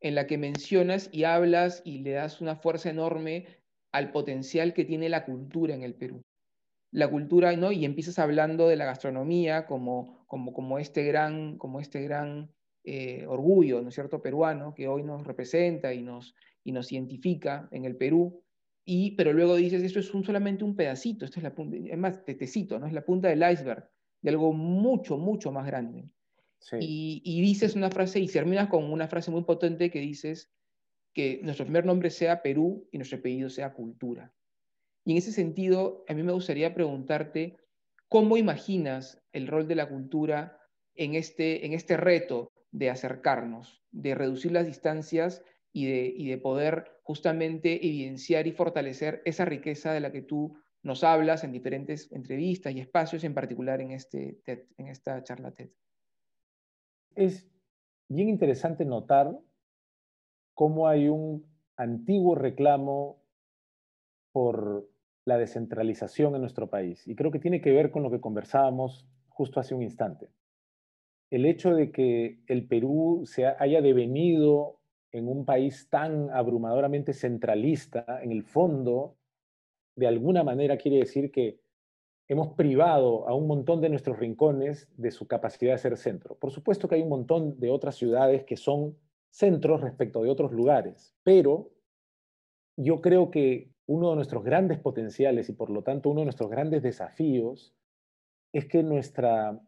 en 0.00 0.14
la 0.14 0.26
que 0.26 0.38
mencionas 0.38 1.08
y 1.12 1.24
hablas 1.24 1.82
y 1.84 1.98
le 1.98 2.10
das 2.10 2.40
una 2.40 2.56
fuerza 2.56 2.90
enorme 2.90 3.46
al 3.92 4.10
potencial 4.10 4.74
que 4.74 4.84
tiene 4.84 5.08
la 5.08 5.24
cultura 5.24 5.74
en 5.74 5.82
el 5.82 5.94
Perú 5.94 6.20
la 6.94 7.10
cultura, 7.10 7.56
¿no? 7.56 7.72
Y 7.72 7.84
empiezas 7.84 8.20
hablando 8.20 8.68
de 8.68 8.76
la 8.76 8.84
gastronomía 8.84 9.66
como, 9.66 10.24
como, 10.28 10.52
como 10.52 10.78
este 10.78 11.02
gran, 11.02 11.58
como 11.58 11.80
este 11.80 12.00
gran 12.02 12.52
eh, 12.84 13.26
orgullo, 13.26 13.82
¿no 13.82 13.88
es 13.88 13.94
cierto?, 13.96 14.22
peruano, 14.22 14.74
que 14.74 14.86
hoy 14.86 15.02
nos 15.02 15.26
representa 15.26 15.92
y 15.92 16.02
nos, 16.02 16.36
y 16.62 16.70
nos 16.70 16.92
identifica 16.92 17.68
en 17.72 17.84
el 17.84 17.96
Perú. 17.96 18.44
Y, 18.84 19.16
pero 19.16 19.32
luego 19.32 19.56
dices, 19.56 19.82
esto 19.82 19.98
es 19.98 20.14
un, 20.14 20.22
solamente 20.22 20.62
un 20.62 20.76
pedacito, 20.76 21.24
esto 21.24 21.40
es 21.40 21.42
la 21.42 21.52
punta, 21.52 21.76
es 21.76 21.98
más, 21.98 22.24
te, 22.24 22.38
¿no? 22.78 22.86
Es 22.86 22.92
la 22.92 23.04
punta 23.04 23.28
del 23.28 23.42
iceberg, 23.42 23.90
de 24.22 24.30
algo 24.30 24.52
mucho, 24.52 25.18
mucho 25.18 25.50
más 25.50 25.66
grande. 25.66 26.08
Y, 26.80 27.40
dices 27.42 27.74
una 27.74 27.90
frase 27.90 28.20
y 28.20 28.26
terminas 28.26 28.68
con 28.68 28.84
una 28.84 29.08
frase 29.08 29.30
muy 29.30 29.44
potente 29.44 29.90
que 29.90 30.00
dices 30.00 30.50
que 31.12 31.40
nuestro 31.42 31.66
primer 31.66 31.84
nombre 31.84 32.10
sea 32.10 32.42
Perú 32.42 32.88
y 32.90 32.98
nuestro 32.98 33.18
apellido 33.18 33.50
sea 33.50 33.74
cultura. 33.74 34.32
Y 35.04 35.12
en 35.12 35.18
ese 35.18 35.32
sentido, 35.32 36.04
a 36.08 36.14
mí 36.14 36.22
me 36.22 36.32
gustaría 36.32 36.74
preguntarte, 36.74 37.56
¿cómo 38.08 38.36
imaginas 38.36 39.22
el 39.32 39.46
rol 39.46 39.68
de 39.68 39.74
la 39.74 39.88
cultura 39.88 40.58
en 40.94 41.14
este, 41.14 41.66
en 41.66 41.72
este 41.72 41.96
reto 41.96 42.50
de 42.70 42.90
acercarnos, 42.90 43.82
de 43.90 44.14
reducir 44.14 44.52
las 44.52 44.66
distancias 44.66 45.42
y 45.72 45.86
de, 45.86 46.30
de 46.30 46.38
poder 46.38 46.98
justamente 47.02 47.86
evidenciar 47.86 48.46
y 48.46 48.52
fortalecer 48.52 49.22
esa 49.24 49.44
riqueza 49.44 49.92
de 49.92 50.00
la 50.00 50.10
que 50.10 50.22
tú 50.22 50.56
nos 50.82 51.04
hablas 51.04 51.44
en 51.44 51.52
diferentes 51.52 52.10
entrevistas 52.12 52.74
y 52.74 52.80
espacios, 52.80 53.24
en 53.24 53.34
particular 53.34 53.80
en, 53.80 53.92
este 53.92 54.40
en 54.46 54.88
esta 54.88 55.22
charla 55.22 55.52
TED? 55.52 55.70
Es 57.14 57.48
bien 58.08 58.28
interesante 58.28 58.84
notar 58.84 59.38
cómo 60.54 60.88
hay 60.88 61.08
un 61.08 61.46
antiguo 61.76 62.34
reclamo 62.34 63.22
por 64.32 64.88
la 65.24 65.38
descentralización 65.38 66.34
en 66.34 66.40
nuestro 66.40 66.68
país. 66.68 67.06
Y 67.06 67.14
creo 67.14 67.30
que 67.30 67.38
tiene 67.38 67.60
que 67.60 67.72
ver 67.72 67.90
con 67.90 68.02
lo 68.02 68.10
que 68.10 68.20
conversábamos 68.20 69.06
justo 69.28 69.60
hace 69.60 69.74
un 69.74 69.82
instante. 69.82 70.28
El 71.30 71.46
hecho 71.46 71.74
de 71.74 71.90
que 71.90 72.40
el 72.46 72.66
Perú 72.66 73.22
se 73.26 73.46
haya 73.46 73.80
devenido 73.80 74.80
en 75.12 75.28
un 75.28 75.44
país 75.44 75.88
tan 75.88 76.30
abrumadoramente 76.30 77.12
centralista, 77.12 78.20
en 78.22 78.32
el 78.32 78.42
fondo, 78.42 79.16
de 79.96 80.08
alguna 80.08 80.42
manera 80.42 80.76
quiere 80.76 80.98
decir 80.98 81.30
que 81.30 81.60
hemos 82.28 82.54
privado 82.54 83.28
a 83.28 83.34
un 83.34 83.46
montón 83.46 83.80
de 83.80 83.90
nuestros 83.90 84.18
rincones 84.18 84.88
de 84.96 85.10
su 85.10 85.26
capacidad 85.26 85.72
de 85.72 85.78
ser 85.78 85.96
centro. 85.96 86.36
Por 86.36 86.50
supuesto 86.50 86.88
que 86.88 86.96
hay 86.96 87.02
un 87.02 87.08
montón 87.08 87.58
de 87.60 87.70
otras 87.70 87.96
ciudades 87.96 88.44
que 88.44 88.56
son 88.56 88.96
centros 89.30 89.80
respecto 89.80 90.22
de 90.22 90.30
otros 90.30 90.52
lugares, 90.52 91.14
pero 91.22 91.70
yo 92.76 93.00
creo 93.00 93.30
que 93.30 93.70
uno 93.86 94.10
de 94.10 94.16
nuestros 94.16 94.44
grandes 94.44 94.78
potenciales 94.78 95.48
y 95.48 95.52
por 95.52 95.70
lo 95.70 95.82
tanto 95.82 96.08
uno 96.08 96.20
de 96.20 96.26
nuestros 96.26 96.50
grandes 96.50 96.82
desafíos 96.82 97.74
es 98.52 98.66
que 98.66 98.82
nuestra 98.82 99.60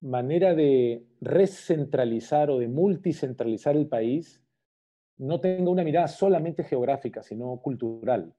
manera 0.00 0.54
de 0.54 1.06
recentralizar 1.20 2.50
o 2.50 2.58
de 2.58 2.66
multicentralizar 2.66 3.76
el 3.76 3.86
país 3.86 4.42
no 5.18 5.40
tenga 5.40 5.70
una 5.70 5.84
mirada 5.84 6.08
solamente 6.08 6.64
geográfica, 6.64 7.22
sino 7.22 7.58
cultural. 7.58 8.34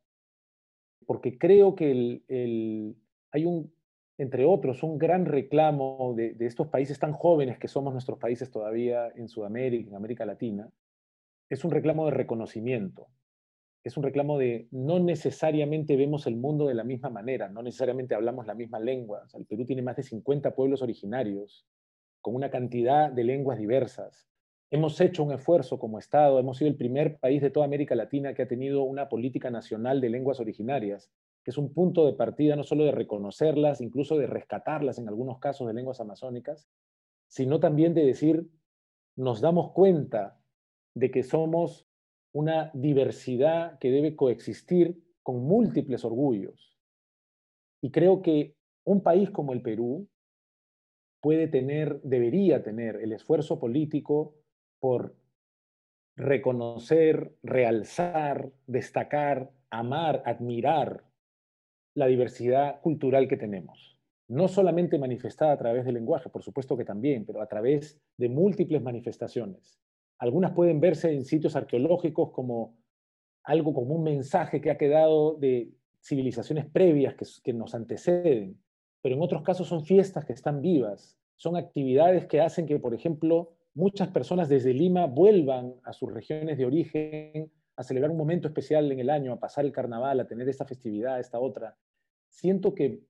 Porque 1.06 1.38
creo 1.38 1.76
que 1.76 2.96
hay 3.34 3.46
un, 3.46 3.74
entre 4.18 4.46
otros, 4.46 4.84
un 4.84 4.98
gran 4.98 5.26
reclamo 5.26 6.14
de, 6.16 6.36
estos 6.40 6.68
países 6.68 6.98
tan 7.00 7.12
jóvenes 7.12 7.60
que 7.60 7.68
somos 7.68 7.92
nuestros 7.92 8.20
países 8.20 8.50
todavía 8.50 9.12
en 9.16 9.28
Sudamérica, 9.28 9.90
en 9.90 9.96
América 9.96 10.26
Latina, 10.26 10.70
es 11.50 11.66
un 11.66 11.72
reclamo 11.72 12.06
de 12.06 12.12
reconocimiento 12.12 13.10
es 13.84 13.98
un 13.98 14.04
reclamo 14.04 14.38
de 14.38 14.68
no 14.72 15.00
necesariamente 15.00 15.98
vemos 15.98 16.26
el 16.26 16.38
mundo 16.38 16.68
de 16.68 16.74
la 16.74 16.86
misma 16.86 17.10
manera, 17.10 17.50
no 17.50 17.62
necesariamente 17.62 18.16
hablamos 18.16 18.48
la 18.48 18.56
misma 18.56 18.80
lengua. 18.80 19.26
el 19.34 19.46
Perú 19.46 19.66
tiene 19.66 19.82
más 19.82 19.98
de 19.98 20.04
50 20.04 20.56
pueblos 20.56 20.82
originarios, 20.82 21.66
con 22.22 22.34
una 22.36 22.50
cantidad 22.50 23.12
de 23.12 23.26
lenguas 23.26 23.60
diversas. 23.60 24.26
Hemos 24.72 25.00
hecho 25.02 25.24
un 25.24 25.34
esfuerzo 25.34 25.78
como 25.78 26.00
Estado, 26.00 26.40
hemos 26.40 26.58
sido 26.58 26.70
el 26.70 26.78
primer 26.78 27.18
país 27.20 27.42
de 27.42 27.50
toda 27.50 27.66
América 27.66 27.94
Latina 27.94 28.34
que 28.34 28.44
ha 28.44 28.48
tenido 28.48 28.84
una 28.84 29.10
política 29.10 29.52
nacional 29.52 30.00
de 30.00 30.10
lenguas 30.10 30.40
originarias, 30.40 31.12
que 31.44 31.52
es 31.52 31.58
un 31.58 31.74
punto 31.74 32.06
de 32.06 32.14
partida 32.14 32.56
no 32.56 32.64
solo 32.64 32.86
de 32.86 32.92
reconocerlas, 32.92 33.82
incluso 33.82 34.18
de 34.18 34.28
rescatarlas 34.28 34.98
en 34.98 35.08
algunos 35.08 35.40
casos 35.40 35.68
de 35.68 35.74
lenguas 35.74 36.00
amazónicas, 36.00 36.70
sino 37.28 37.60
también 37.60 37.94
de 37.94 38.06
decir, 38.06 38.48
nos 39.16 39.42
damos 39.42 39.72
cuenta 39.74 40.40
de 40.96 41.12
que 41.12 41.24
somos 41.24 41.88
una 42.34 42.72
diversidad 42.74 43.78
que 43.80 43.92
debe 43.92 44.16
coexistir 44.16 45.04
con 45.22 45.44
múltiples 45.44 46.06
orgullos. 46.06 46.78
Y 47.82 47.92
creo 47.92 48.22
que 48.22 48.56
un 48.86 49.02
país 49.02 49.30
como 49.30 49.54
el 49.54 49.62
Perú 49.62 50.08
puede 51.22 51.48
tener, 51.48 52.02
debería 52.02 52.64
tener 52.64 52.98
el 52.98 53.12
esfuerzo 53.14 53.60
político 53.60 54.36
por 54.80 55.16
reconocer, 56.16 57.36
realzar, 57.42 58.52
destacar, 58.68 59.52
amar, 59.70 60.22
admirar 60.26 61.04
la 61.96 62.08
diversidad 62.08 62.82
cultural 62.82 63.28
que 63.28 63.38
tenemos. 63.38 63.98
No 64.28 64.48
solamente 64.48 64.98
manifestada 64.98 65.54
a 65.54 65.58
través 65.58 65.86
del 65.86 65.96
lenguaje, 65.96 66.30
por 66.30 66.44
supuesto 66.44 66.78
que 66.78 66.86
también, 66.86 67.26
pero 67.26 67.42
a 67.42 67.48
través 67.48 68.00
de 68.18 68.30
múltiples 68.30 68.82
manifestaciones. 68.82 69.80
Algunas 70.18 70.52
pueden 70.54 70.80
verse 70.80 71.12
en 71.12 71.26
sitios 71.26 71.56
arqueológicos 71.56 72.32
como 72.32 72.78
algo 73.44 73.74
como 73.74 73.96
un 73.96 74.04
mensaje 74.04 74.62
que 74.62 74.72
ha 74.72 74.78
quedado 74.78 75.36
de 75.36 75.72
civilizaciones 76.02 76.66
previas 76.66 77.16
que, 77.44 77.54
nos 77.54 77.76
anteceden, 77.76 78.58
pero 79.02 79.16
en 79.16 79.22
otros 79.22 79.42
casos 79.44 79.68
son 79.68 79.84
fiestas 79.84 80.26
que 80.26 80.34
están 80.34 80.62
vivas, 80.62 81.18
son 81.36 81.56
actividades 81.58 82.26
que 82.26 82.42
hacen 82.42 82.66
que, 82.66 82.80
por 82.80 82.94
ejemplo, 82.94 83.54
muchas 83.74 84.10
personas 84.10 84.50
desde 84.50 84.74
Lima 84.74 85.08
vuelvan 85.08 85.76
a 85.84 85.94
sus 85.94 86.14
regiones 86.14 86.58
de 86.58 86.66
origen 86.66 87.52
a 87.76 87.84
celebrar 87.84 88.12
un 88.12 88.18
momento 88.18 88.48
especial 88.48 88.92
en 88.92 89.00
el 89.00 89.10
año, 89.10 89.34
a 89.34 89.40
pasar 89.40 89.66
el 89.66 89.72
carnaval, 89.72 90.20
a 90.20 90.28
tener 90.28 90.48
esta 90.50 90.66
festividad, 90.66 91.20
esta 91.20 91.40
otra. 91.40 91.78
Siento 92.30 92.76
que 92.76 93.02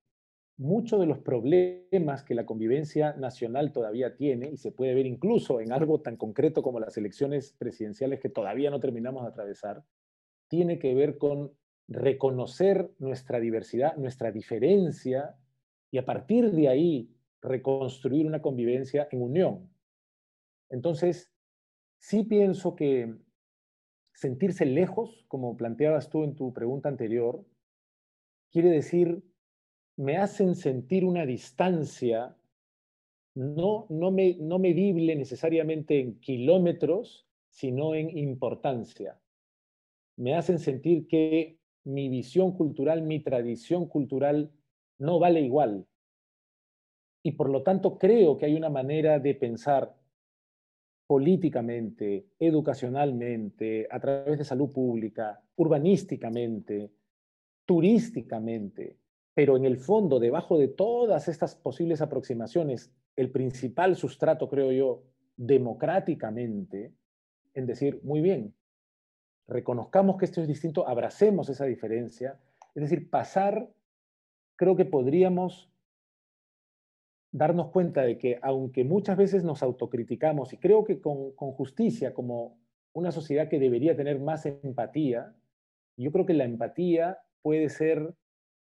muchos 0.57 0.99
de 0.99 1.05
los 1.05 1.19
problemas 1.19 2.23
que 2.23 2.35
la 2.35 2.45
convivencia 2.45 3.13
nacional 3.13 3.71
todavía 3.71 4.15
tiene, 4.15 4.49
y 4.49 4.57
se 4.57 4.71
puede 4.71 4.93
ver 4.93 5.05
incluso 5.05 5.59
en 5.59 5.71
algo 5.71 6.01
tan 6.01 6.15
concreto 6.15 6.61
como 6.61 6.79
las 6.79 6.97
elecciones 6.97 7.53
presidenciales 7.57 8.19
que 8.19 8.29
todavía 8.29 8.69
no 8.69 8.79
terminamos 8.79 9.23
de 9.23 9.29
atravesar, 9.29 9.83
tiene 10.47 10.79
que 10.79 10.93
ver 10.93 11.17
con 11.17 11.51
reconocer 11.87 12.91
nuestra 12.99 13.39
diversidad, 13.39 13.97
nuestra 13.97 14.31
diferencia, 14.31 15.35
y 15.91 15.97
a 15.97 16.05
partir 16.05 16.51
de 16.51 16.69
ahí 16.69 17.09
reconstruir 17.41 18.25
una 18.25 18.41
convivencia 18.41 19.07
en 19.11 19.21
unión. 19.21 19.69
Entonces, 20.69 21.31
sí 21.97 22.23
pienso 22.23 22.75
que 22.75 23.15
sentirse 24.23 24.65
lejos, 24.65 25.25
como 25.27 25.57
planteabas 25.57 26.09
tú 26.09 26.23
en 26.23 26.33
tu 26.33 26.53
pregunta 26.53 26.87
anterior, 26.87 27.43
quiere 28.51 28.69
decir 28.69 29.21
me 29.97 30.17
hacen 30.17 30.55
sentir 30.55 31.03
una 31.03 31.25
distancia 31.25 32.37
no, 33.35 33.85
no, 33.89 34.11
me, 34.11 34.37
no 34.39 34.59
medible 34.59 35.15
necesariamente 35.15 35.99
en 35.99 36.19
kilómetros, 36.19 37.27
sino 37.49 37.95
en 37.95 38.17
importancia. 38.17 39.19
Me 40.15 40.35
hacen 40.35 40.57
sentir 40.57 41.07
que 41.07 41.57
mi 41.83 42.07
visión 42.07 42.55
cultural, 42.55 43.01
mi 43.01 43.19
tradición 43.19 43.87
cultural 43.87 44.51
no 44.99 45.19
vale 45.19 45.41
igual. 45.41 45.85
Y 47.23 47.33
por 47.33 47.49
lo 47.49 47.61
tanto 47.63 47.97
creo 47.97 48.37
que 48.37 48.45
hay 48.45 48.55
una 48.55 48.69
manera 48.69 49.19
de 49.19 49.35
pensar 49.35 49.95
políticamente, 51.13 52.25
educacionalmente, 52.39 53.87
a 53.91 53.99
través 53.99 54.39
de 54.39 54.43
salud 54.43 54.73
pública, 54.73 55.39
urbanísticamente, 55.57 56.89
turísticamente, 57.67 58.97
pero 59.31 59.55
en 59.55 59.65
el 59.65 59.77
fondo, 59.77 60.19
debajo 60.19 60.57
de 60.57 60.69
todas 60.69 61.27
estas 61.27 61.53
posibles 61.53 62.01
aproximaciones, 62.01 62.91
el 63.15 63.29
principal 63.29 63.95
sustrato, 63.95 64.49
creo 64.49 64.71
yo, 64.71 65.03
democráticamente, 65.37 66.95
en 67.53 67.67
decir, 67.67 67.99
muy 68.01 68.21
bien, 68.21 68.55
reconozcamos 69.45 70.17
que 70.17 70.25
esto 70.25 70.41
es 70.41 70.47
distinto, 70.47 70.87
abracemos 70.87 71.47
esa 71.47 71.65
diferencia, 71.65 72.39
es 72.73 72.81
decir, 72.81 73.11
pasar, 73.11 73.69
creo 74.55 74.75
que 74.75 74.85
podríamos 74.85 75.71
darnos 77.33 77.71
cuenta 77.71 78.03
de 78.03 78.17
que 78.19 78.39
aunque 78.43 78.83
muchas 78.83 79.17
veces 79.17 79.43
nos 79.43 79.63
autocriticamos, 79.63 80.53
y 80.53 80.57
creo 80.57 80.85
que 80.85 81.01
con, 81.01 81.31
justicia, 81.31 82.13
como 82.13 82.59
una 82.93 83.11
sociedad 83.11 83.49
que 83.49 83.59
debería 83.59 83.97
tener 83.97 84.19
más 84.19 84.45
empatía, 84.45 85.35
yo 85.97 86.11
creo 86.11 86.27
que 86.27 86.35
la 86.35 86.45
empatía 86.45 87.19
puede 87.41 87.69
ser 87.69 88.13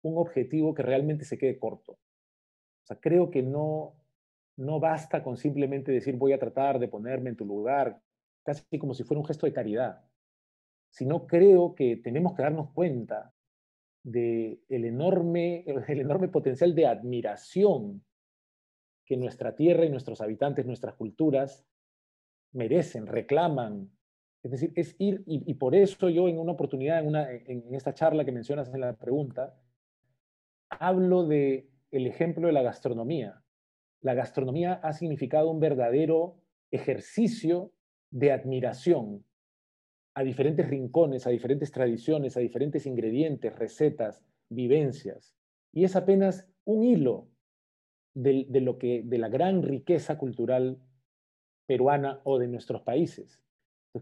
un 0.03 0.19
objetivo 0.19 0.73
que 0.73 0.85
realmente 0.85 1.25
se 1.25 1.37
quede 1.37 1.59
corto. 1.59 1.93
O 1.93 2.87
sea, 2.87 2.97
creo 3.01 3.31
que 3.31 3.43
no, 3.43 3.97
no 4.57 4.79
basta 4.79 5.23
con 5.25 5.37
simplemente 5.37 5.91
decir 5.91 6.17
voy 6.17 6.33
a 6.33 6.39
tratar 6.39 6.79
de 6.79 6.89
ponerme 6.89 7.31
en 7.31 7.37
tu 7.37 7.45
lugar, 7.45 8.01
casi 8.45 8.79
como 8.79 8.95
si 8.95 9.03
fuera 9.03 9.21
un 9.21 9.27
gesto 9.27 9.47
de 9.47 9.53
caridad, 9.53 10.05
sino 10.91 11.27
creo 11.27 11.75
que 11.75 11.97
tenemos 11.97 12.35
que 12.35 12.43
darnos 12.43 12.71
cuenta 12.71 13.35
del 14.05 14.61
enorme, 14.69 15.65
el 15.67 16.01
enorme 16.01 16.29
potencial 16.29 16.75
de 16.75 16.87
admiración 16.87 18.05
que 19.11 19.17
nuestra 19.17 19.57
tierra 19.57 19.85
y 19.85 19.91
nuestros 19.91 20.21
habitantes, 20.21 20.65
nuestras 20.67 20.95
culturas 20.95 21.67
merecen, 22.53 23.09
reclaman. 23.09 23.91
Es 24.41 24.53
decir, 24.53 24.73
es 24.77 24.95
ir, 25.01 25.25
y, 25.27 25.53
por 25.55 25.75
eso 25.75 26.09
yo 26.09 26.29
en 26.29 26.39
una 26.39 26.53
oportunidad, 26.53 27.01
en, 27.01 27.09
una, 27.09 27.29
en, 27.29 27.75
esta 27.75 27.93
charla 27.93 28.25
que 28.25 28.31
mencionas 28.31 28.73
en 28.73 28.81
la 28.81 28.93
pregunta, 28.93 29.61
hablo 30.69 31.27
de 31.27 31.69
el 31.91 32.07
ejemplo 32.07 32.47
de 32.47 32.53
la 32.53 32.63
gastronomía. 32.63 33.43
La 34.01 34.15
gastronomía 34.15 34.75
ha 34.75 34.93
significado 34.93 35.51
un 35.51 35.59
verdadero 35.59 36.37
ejercicio 36.71 37.73
de 38.13 38.31
admiración 38.31 39.25
a 40.15 40.23
diferentes 40.23 40.71
rincones, 40.71 41.27
a 41.27 41.31
diferentes 41.31 41.73
tradiciones, 41.73 42.37
a 42.37 42.41
diferentes 42.41 42.87
ingredientes, 42.87 43.59
recetas, 43.59 44.25
vivencias. 44.49 45.35
Y 45.73 45.83
es 45.83 45.97
apenas 45.97 46.49
un 46.65 46.85
hilo 46.85 47.27
de, 48.15 48.61
lo 48.61 48.79
que, 48.79 49.03
de 49.05 49.19
la 49.19 49.29
gran 49.29 49.63
riqueza 49.63 50.19
cultural 50.19 50.79
peruana 51.67 52.21
o 52.25 52.39
de 52.39 52.49
nuestros 52.49 52.83
países. 52.83 53.43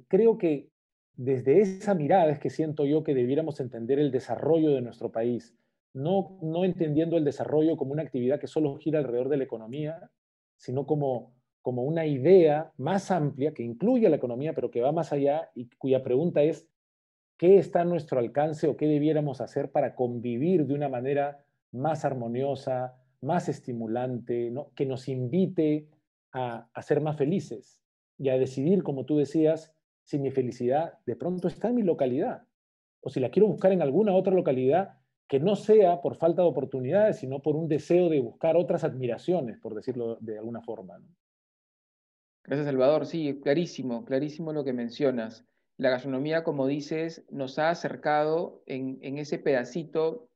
creo 0.09 0.39
que 0.39 0.71
desde 1.15 1.61
esa 1.61 1.95
mirada 1.95 2.31
es 2.31 2.39
que 2.39 2.49
siento 2.49 2.87
yo 2.87 3.03
que 3.03 3.15
debiéramos 3.15 3.61
entender 3.61 3.99
el 3.99 4.13
desarrollo 4.13 4.71
de 4.71 4.81
nuestro 4.81 5.11
país, 5.11 5.55
no, 5.93 6.39
no 6.43 6.65
entendiendo 6.65 7.17
el 7.17 7.25
desarrollo 7.25 7.77
como 7.77 7.93
una 7.93 8.03
actividad 8.03 8.39
que 8.39 8.47
solo 8.47 8.77
gira 8.77 9.01
alrededor 9.01 9.29
de 9.29 9.39
la 9.39 9.45
economía, 9.45 10.11
sino 10.57 10.87
como, 10.87 11.35
como 11.61 11.83
una 11.83 12.07
idea 12.07 12.73
más 12.77 13.11
amplia 13.11 13.53
que 13.53 13.65
incluye 13.65 14.09
la 14.09 14.17
economía, 14.17 14.55
pero 14.55 14.71
que 14.71 14.81
va 14.81 14.93
más 14.93 15.13
allá 15.13 15.51
y 15.55 15.69
cuya 15.77 16.03
pregunta 16.03 16.43
es, 16.43 16.69
¿qué 17.37 17.59
está 17.59 17.83
a 17.83 17.85
nuestro 17.85 18.21
alcance 18.21 18.69
o 18.69 18.77
qué 18.77 18.87
debiéramos 18.87 19.41
hacer 19.41 19.71
para 19.71 19.95
convivir 19.95 20.67
de 20.67 20.75
una 20.75 20.89
manera 20.89 21.45
más 21.73 22.05
armoniosa, 22.05 22.97
más 23.21 23.49
estimulante, 23.49 24.51
¿no? 24.51 24.73
que 24.75 24.87
nos 24.87 25.09
invite 25.09 25.89
a, 26.33 26.69
ser 26.83 27.01
más 27.01 27.17
felices 27.17 27.81
y 28.19 28.29
a 28.29 28.39
decidir, 28.39 28.83
como 28.83 29.05
tú 29.05 29.19
decías, 29.19 29.75
si 30.05 30.19
mi 30.19 30.31
felicidad 30.31 30.99
de 31.07 31.17
pronto 31.17 31.49
está 31.49 31.69
en 31.69 31.77
mi 31.77 31.83
localidad 31.83 32.45
o 33.01 33.11
si 33.11 33.21
la 33.21 33.31
quiero 33.31 33.49
buscar 33.49 33.73
en 33.73 33.83
alguna 33.83 34.15
otra 34.15 34.35
localidad 34.35 34.99
que 35.29 35.41
no 35.41 35.57
sea 35.57 36.01
por 36.01 36.17
falta 36.17 36.43
de 36.43 36.49
oportunidades, 36.49 37.19
sino 37.19 37.41
por 37.43 37.55
un 37.55 37.69
deseo 37.69 38.09
de 38.09 38.21
buscar 38.21 38.57
otras 38.57 38.83
admiraciones, 38.83 39.59
por 39.59 39.75
decirlo 39.75 40.17
de 40.21 40.39
alguna 40.39 40.63
forma. 40.63 40.99
Gracias, 42.45 42.67
Salvador. 42.67 43.05
Sí, 43.05 43.39
clarísimo, 43.43 44.07
clarísimo 44.07 44.55
lo 44.55 44.65
que 44.65 44.73
mencionas. 44.73 45.45
La 45.77 45.91
gastronomía, 45.91 46.45
como 46.45 46.67
dices, 46.67 47.27
nos 47.31 47.59
ha 47.59 47.69
acercado 47.69 48.63
en, 48.65 48.99
en 49.03 49.19
ese 49.19 49.39
pedacito 49.39 50.31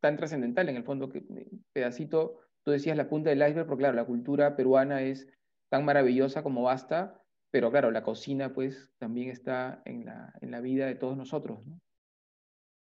tan 0.00 0.16
trascendental 0.16 0.68
en 0.68 0.76
el 0.76 0.84
fondo, 0.84 1.08
que 1.08 1.18
eh, 1.18 1.48
pedacito, 1.72 2.40
tú 2.62 2.70
decías 2.70 2.96
la 2.96 3.08
punta 3.08 3.30
del 3.30 3.46
iceberg, 3.46 3.66
porque 3.66 3.82
claro, 3.82 3.96
la 3.96 4.04
cultura 4.04 4.56
peruana 4.56 5.02
es 5.02 5.28
tan 5.68 5.84
maravillosa 5.84 6.42
como 6.42 6.62
basta, 6.62 7.20
pero 7.50 7.70
claro, 7.70 7.90
la 7.90 8.02
cocina 8.02 8.52
pues 8.52 8.90
también 8.98 9.30
está 9.30 9.82
en 9.84 10.04
la, 10.04 10.32
en 10.40 10.50
la 10.50 10.60
vida 10.60 10.86
de 10.86 10.94
todos 10.94 11.16
nosotros. 11.16 11.60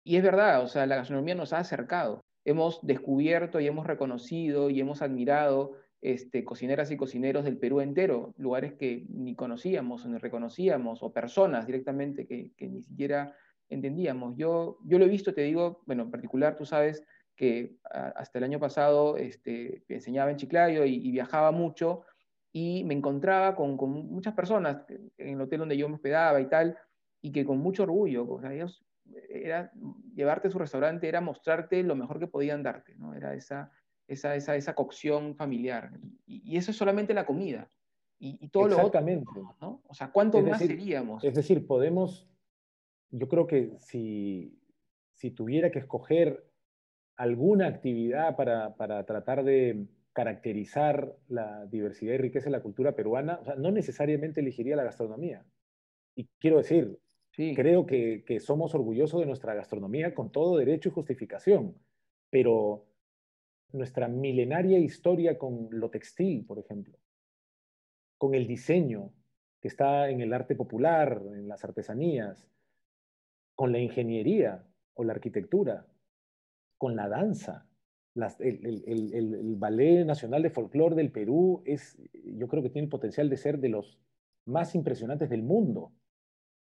Y 0.03 0.17
es 0.17 0.23
verdad, 0.23 0.63
o 0.63 0.67
sea, 0.67 0.85
la 0.85 0.95
gastronomía 0.95 1.35
nos 1.35 1.53
ha 1.53 1.59
acercado. 1.59 2.21
Hemos 2.45 2.79
descubierto 2.81 3.59
y 3.59 3.67
hemos 3.67 3.85
reconocido 3.85 4.69
y 4.69 4.79
hemos 4.79 5.01
admirado 5.01 5.73
este, 6.01 6.43
cocineras 6.45 6.91
y 6.91 6.97
cocineros 6.97 7.43
del 7.43 7.57
Perú 7.57 7.81
entero, 7.81 8.33
lugares 8.37 8.73
que 8.73 9.05
ni 9.09 9.35
conocíamos 9.35 10.05
ni 10.05 10.17
reconocíamos, 10.17 11.03
o 11.03 11.11
personas 11.11 11.65
directamente 11.67 12.25
que, 12.25 12.51
que 12.55 12.69
ni 12.69 12.81
siquiera 12.81 13.35
entendíamos. 13.69 14.35
Yo, 14.35 14.79
yo 14.83 14.99
lo 14.99 15.05
he 15.05 15.09
visto, 15.09 15.33
te 15.33 15.41
digo, 15.41 15.81
bueno, 15.85 16.03
en 16.03 16.11
particular 16.11 16.57
tú 16.57 16.65
sabes 16.65 17.03
que 17.35 17.77
hasta 17.89 18.37
el 18.37 18.43
año 18.43 18.59
pasado 18.59 19.15
este, 19.15 19.85
enseñaba 19.87 20.29
en 20.29 20.37
Chiclayo 20.37 20.83
y, 20.83 21.11
viajaba 21.11 21.51
mucho 21.51 22.01
y 22.51 22.83
me 22.83 22.93
encontraba 22.93 23.55
con, 23.55 23.77
con, 23.77 23.91
muchas 23.91 24.33
personas 24.33 24.83
en 25.17 25.35
el 25.35 25.41
hotel 25.41 25.59
donde 25.59 25.77
yo 25.77 25.87
me 25.87 25.95
hospedaba 25.95 26.41
y 26.41 26.47
tal, 26.47 26.77
y 27.21 27.31
que 27.31 27.45
con 27.45 27.59
mucho 27.59 27.83
orgullo, 27.83 28.27
o 28.29 28.41
sea, 28.41 28.53
ellos, 28.53 28.83
era, 29.29 29.71
llevarte 30.15 30.49
a 30.49 30.51
su 30.51 30.59
restaurante 30.59 31.07
era 31.07 31.21
mostrarte 31.21 31.81
lo 31.83 31.95
mejor 31.95 32.19
que 32.19 32.27
podían 32.27 32.61
darte, 32.61 32.95
¿no? 32.95 33.13
Era 33.13 33.33
esa, 33.33 33.71
esa, 34.07 34.35
esa, 34.35 34.55
esa 34.55 34.75
cocción 34.75 35.35
familiar. 35.35 35.91
Y, 36.25 36.57
eso 36.57 36.71
es 36.71 36.77
solamente 36.77 37.13
la 37.13 37.25
comida. 37.25 37.69
Y, 38.21 38.49
todo 38.49 38.67
lo 38.67 38.83
otro, 38.83 39.01
¿no? 39.61 39.81
O 39.87 39.93
sea, 39.93 40.11
¿cuánto 40.11 40.41
más 40.41 40.59
seríamos? 40.59 41.23
Es 41.23 41.35
decir, 41.35 41.65
podemos 41.65 42.27
yo 43.11 43.27
creo 43.27 43.47
que 43.47 43.71
si, 43.79 44.55
tuviera 45.35 45.71
que 45.71 45.79
escoger 45.79 46.45
alguna 47.15 47.67
actividad 47.67 48.35
para, 48.35 48.75
tratar 49.05 49.43
de 49.43 49.87
caracterizar 50.13 51.15
la 51.27 51.65
diversidad 51.65 52.13
y 52.13 52.17
riqueza 52.17 52.45
de 52.45 52.51
la 52.51 52.61
cultura 52.61 52.95
peruana, 52.95 53.39
no 53.57 53.71
necesariamente 53.71 54.41
elegiría 54.41 54.75
la 54.75 54.83
gastronomía. 54.83 55.45
Y 56.15 56.27
quiero 56.39 56.57
decir, 56.57 56.99
creo 57.55 57.85
que, 57.85 58.23
que, 58.25 58.39
somos 58.39 58.73
orgullosos 58.75 59.19
de 59.19 59.25
nuestra 59.25 59.53
gastronomía 59.53 60.13
con 60.13 60.31
todo 60.31 60.57
derecho 60.57 60.89
y 60.89 60.93
justificación, 60.93 61.75
pero 62.29 62.85
nuestra 63.71 64.07
milenaria 64.07 64.79
historia 64.79 65.37
con 65.37 65.69
lo 65.71 65.89
textil, 65.89 66.45
por 66.45 66.59
ejemplo, 66.59 66.97
con 68.17 68.35
el 68.35 68.47
diseño 68.47 69.13
que 69.61 69.67
está 69.67 70.09
en 70.09 70.21
el 70.21 70.33
arte 70.33 70.55
popular, 70.55 71.21
en 71.33 71.47
las 71.47 71.63
artesanías, 71.63 72.49
con 73.59 73.73
la 73.73 73.79
ingeniería 73.79 74.65
o 74.93 75.03
la 75.03 75.11
arquitectura, 75.11 75.85
con 76.77 76.95
la 76.95 77.09
danza. 77.09 77.67
el, 78.15 79.55
Ballet 79.57 80.05
Nacional 80.05 80.43
de 80.43 80.49
Folclore 80.49 80.95
del 80.95 81.11
Perú 81.11 81.61
es, 81.65 82.01
yo 82.13 82.47
creo 82.47 82.63
que 82.63 82.69
tiene 82.69 82.85
el 82.85 82.89
potencial 82.89 83.29
de 83.29 83.35
ser 83.35 83.59
de 83.59 83.67
los 83.67 83.99
más 84.45 84.75
impresionantes 84.75 85.29
del 85.29 85.43
mundo. 85.43 85.91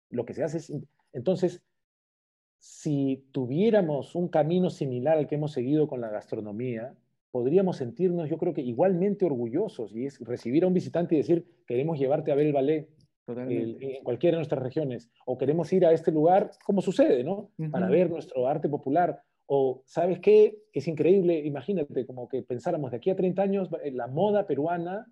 Lo 0.08 0.24
que 0.24 0.32
se 0.32 0.42
hace 0.42 0.56
es... 0.56 0.72
Entonces, 1.12 1.62
si 2.58 3.28
tuviéramos 3.32 4.14
un 4.14 4.28
camino 4.28 4.70
similar 4.70 5.18
al 5.18 5.26
que 5.26 5.34
hemos 5.34 5.52
seguido 5.52 5.88
con 5.88 6.00
la 6.00 6.08
gastronomía, 6.08 6.96
podríamos 7.30 7.76
sentirnos, 7.76 8.30
yo 8.30 8.38
creo 8.38 8.54
que 8.54 8.62
igualmente 8.62 9.26
orgullosos 9.26 9.94
y 9.94 10.06
es 10.06 10.18
recibir 10.20 10.64
a 10.64 10.68
un 10.68 10.72
visitante 10.72 11.16
y 11.16 11.18
decir, 11.18 11.44
queremos 11.66 11.98
llevarte 11.98 12.32
a 12.32 12.34
ver 12.34 12.46
el 12.46 12.54
ballet 12.54 12.88
en 13.28 14.02
cualquiera 14.02 14.36
de 14.36 14.40
nuestras 14.40 14.62
regiones, 14.62 15.10
o 15.26 15.36
queremos 15.36 15.72
ir 15.72 15.84
a 15.84 15.92
este 15.92 16.10
lugar, 16.10 16.50
como 16.64 16.80
sucede, 16.80 17.24
¿no? 17.24 17.50
Para 17.70 17.88
ver 17.88 18.10
nuestro 18.10 18.46
arte 18.46 18.68
popular, 18.68 19.22
o 19.46 19.82
¿sabes 19.86 20.20
qué? 20.20 20.62
Es 20.72 20.88
increíble, 20.88 21.38
imagínate, 21.38 22.06
como 22.06 22.28
que 22.28 22.42
pensáramos 22.42 22.90
de 22.90 22.98
aquí 22.98 23.10
a 23.10 23.16
30 23.16 23.42
años, 23.42 23.68
eh, 23.82 23.90
la 23.90 24.06
moda 24.06 24.46
peruana 24.46 25.10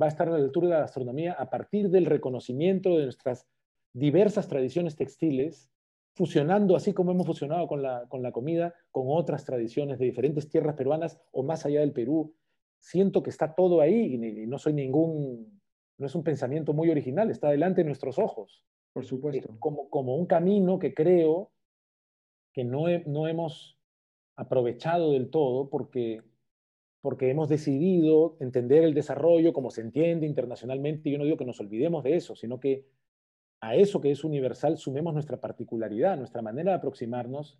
va 0.00 0.06
a 0.06 0.08
estar 0.08 0.28
a 0.28 0.32
la 0.32 0.38
altura 0.38 0.68
de 0.68 0.74
la 0.74 0.80
gastronomía 0.80 1.32
a 1.32 1.50
partir 1.50 1.90
del 1.90 2.06
reconocimiento 2.06 2.96
de 2.96 3.04
nuestras 3.04 3.46
diversas 3.92 4.48
tradiciones 4.48 4.96
textiles, 4.96 5.70
fusionando, 6.14 6.76
así 6.76 6.92
como 6.92 7.12
hemos 7.12 7.26
fusionado 7.26 7.66
con 7.66 7.82
la, 7.82 8.06
con 8.08 8.22
la 8.22 8.32
comida, 8.32 8.74
con 8.90 9.04
otras 9.08 9.44
tradiciones 9.44 9.98
de 9.98 10.06
diferentes 10.06 10.48
tierras 10.48 10.76
peruanas 10.76 11.18
o 11.30 11.42
más 11.42 11.64
allá 11.64 11.80
del 11.80 11.92
Perú. 11.92 12.34
Siento 12.78 13.22
que 13.22 13.30
está 13.30 13.54
todo 13.54 13.80
ahí 13.80 14.14
y 14.14 14.46
no 14.46 14.58
soy 14.58 14.74
ningún 14.74 15.61
no 15.98 16.06
es 16.06 16.14
un 16.14 16.24
pensamiento 16.24 16.72
muy 16.72 16.90
original, 16.90 17.30
está 17.30 17.50
delante 17.50 17.82
de 17.82 17.86
nuestros 17.86 18.18
ojos. 18.18 18.64
Por 18.92 19.04
supuesto. 19.04 19.52
Eh, 19.52 19.56
como, 19.58 19.88
como 19.88 20.16
un 20.16 20.26
camino 20.26 20.78
que 20.78 20.94
creo 20.94 21.50
que 22.52 22.64
no, 22.64 22.84
no 23.06 23.28
hemos 23.28 23.78
aprovechado 24.36 25.12
del 25.12 25.30
todo 25.30 25.68
porque, 25.68 26.22
porque 27.00 27.30
hemos 27.30 27.48
decidido 27.48 28.36
entender 28.40 28.84
el 28.84 28.94
desarrollo 28.94 29.52
como 29.52 29.70
se 29.70 29.80
entiende 29.80 30.26
internacionalmente. 30.26 31.08
Y 31.08 31.12
yo 31.12 31.18
no 31.18 31.24
digo 31.24 31.36
que 31.36 31.44
nos 31.44 31.60
olvidemos 31.60 32.04
de 32.04 32.16
eso, 32.16 32.36
sino 32.36 32.60
que 32.60 32.86
a 33.60 33.76
eso 33.76 34.00
que 34.00 34.10
es 34.10 34.24
universal 34.24 34.76
sumemos 34.76 35.14
nuestra 35.14 35.40
particularidad, 35.40 36.16
nuestra 36.16 36.42
manera 36.42 36.72
de 36.72 36.78
aproximarnos. 36.78 37.58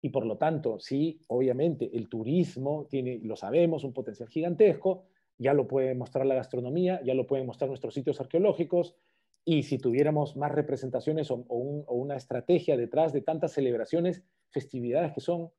Y 0.00 0.08
por 0.08 0.26
lo 0.26 0.36
tanto, 0.36 0.78
sí, 0.80 1.20
obviamente, 1.28 1.90
el 1.96 2.08
turismo 2.08 2.86
tiene, 2.88 3.20
lo 3.22 3.36
sabemos, 3.36 3.84
un 3.84 3.92
potencial 3.92 4.28
gigantesco, 4.28 5.04
ya 5.42 5.52
lo 5.52 5.68
puede 5.68 5.94
mostrar 5.94 6.24
la 6.24 6.34
gastronomía, 6.34 7.02
ya 7.04 7.14
lo 7.14 7.26
pueden 7.26 7.46
mostrar 7.46 7.68
nuestros 7.68 7.94
sitios 7.94 8.20
arqueológicos, 8.20 8.96
y 9.44 9.64
si 9.64 9.78
tuviéramos 9.78 10.36
más 10.36 10.52
representaciones 10.52 11.30
o, 11.30 11.44
una 11.46 12.16
estrategia 12.16 12.76
detrás 12.76 13.12
de 13.12 13.22
tantas 13.22 13.52
celebraciones, 13.52 14.22
festividades 14.50 15.12
que 15.12 15.20
son 15.20 15.50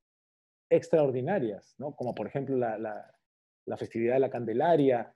extraordinarias, 0.70 1.76
¿no? 1.78 1.96
como 1.96 2.16
por 2.16 2.28
ejemplo 2.28 2.56
la, 2.56 2.78
la, 2.78 3.78
festividad 3.78 4.14
de 4.14 4.20
la 4.20 4.30
Candelaria. 4.30 5.14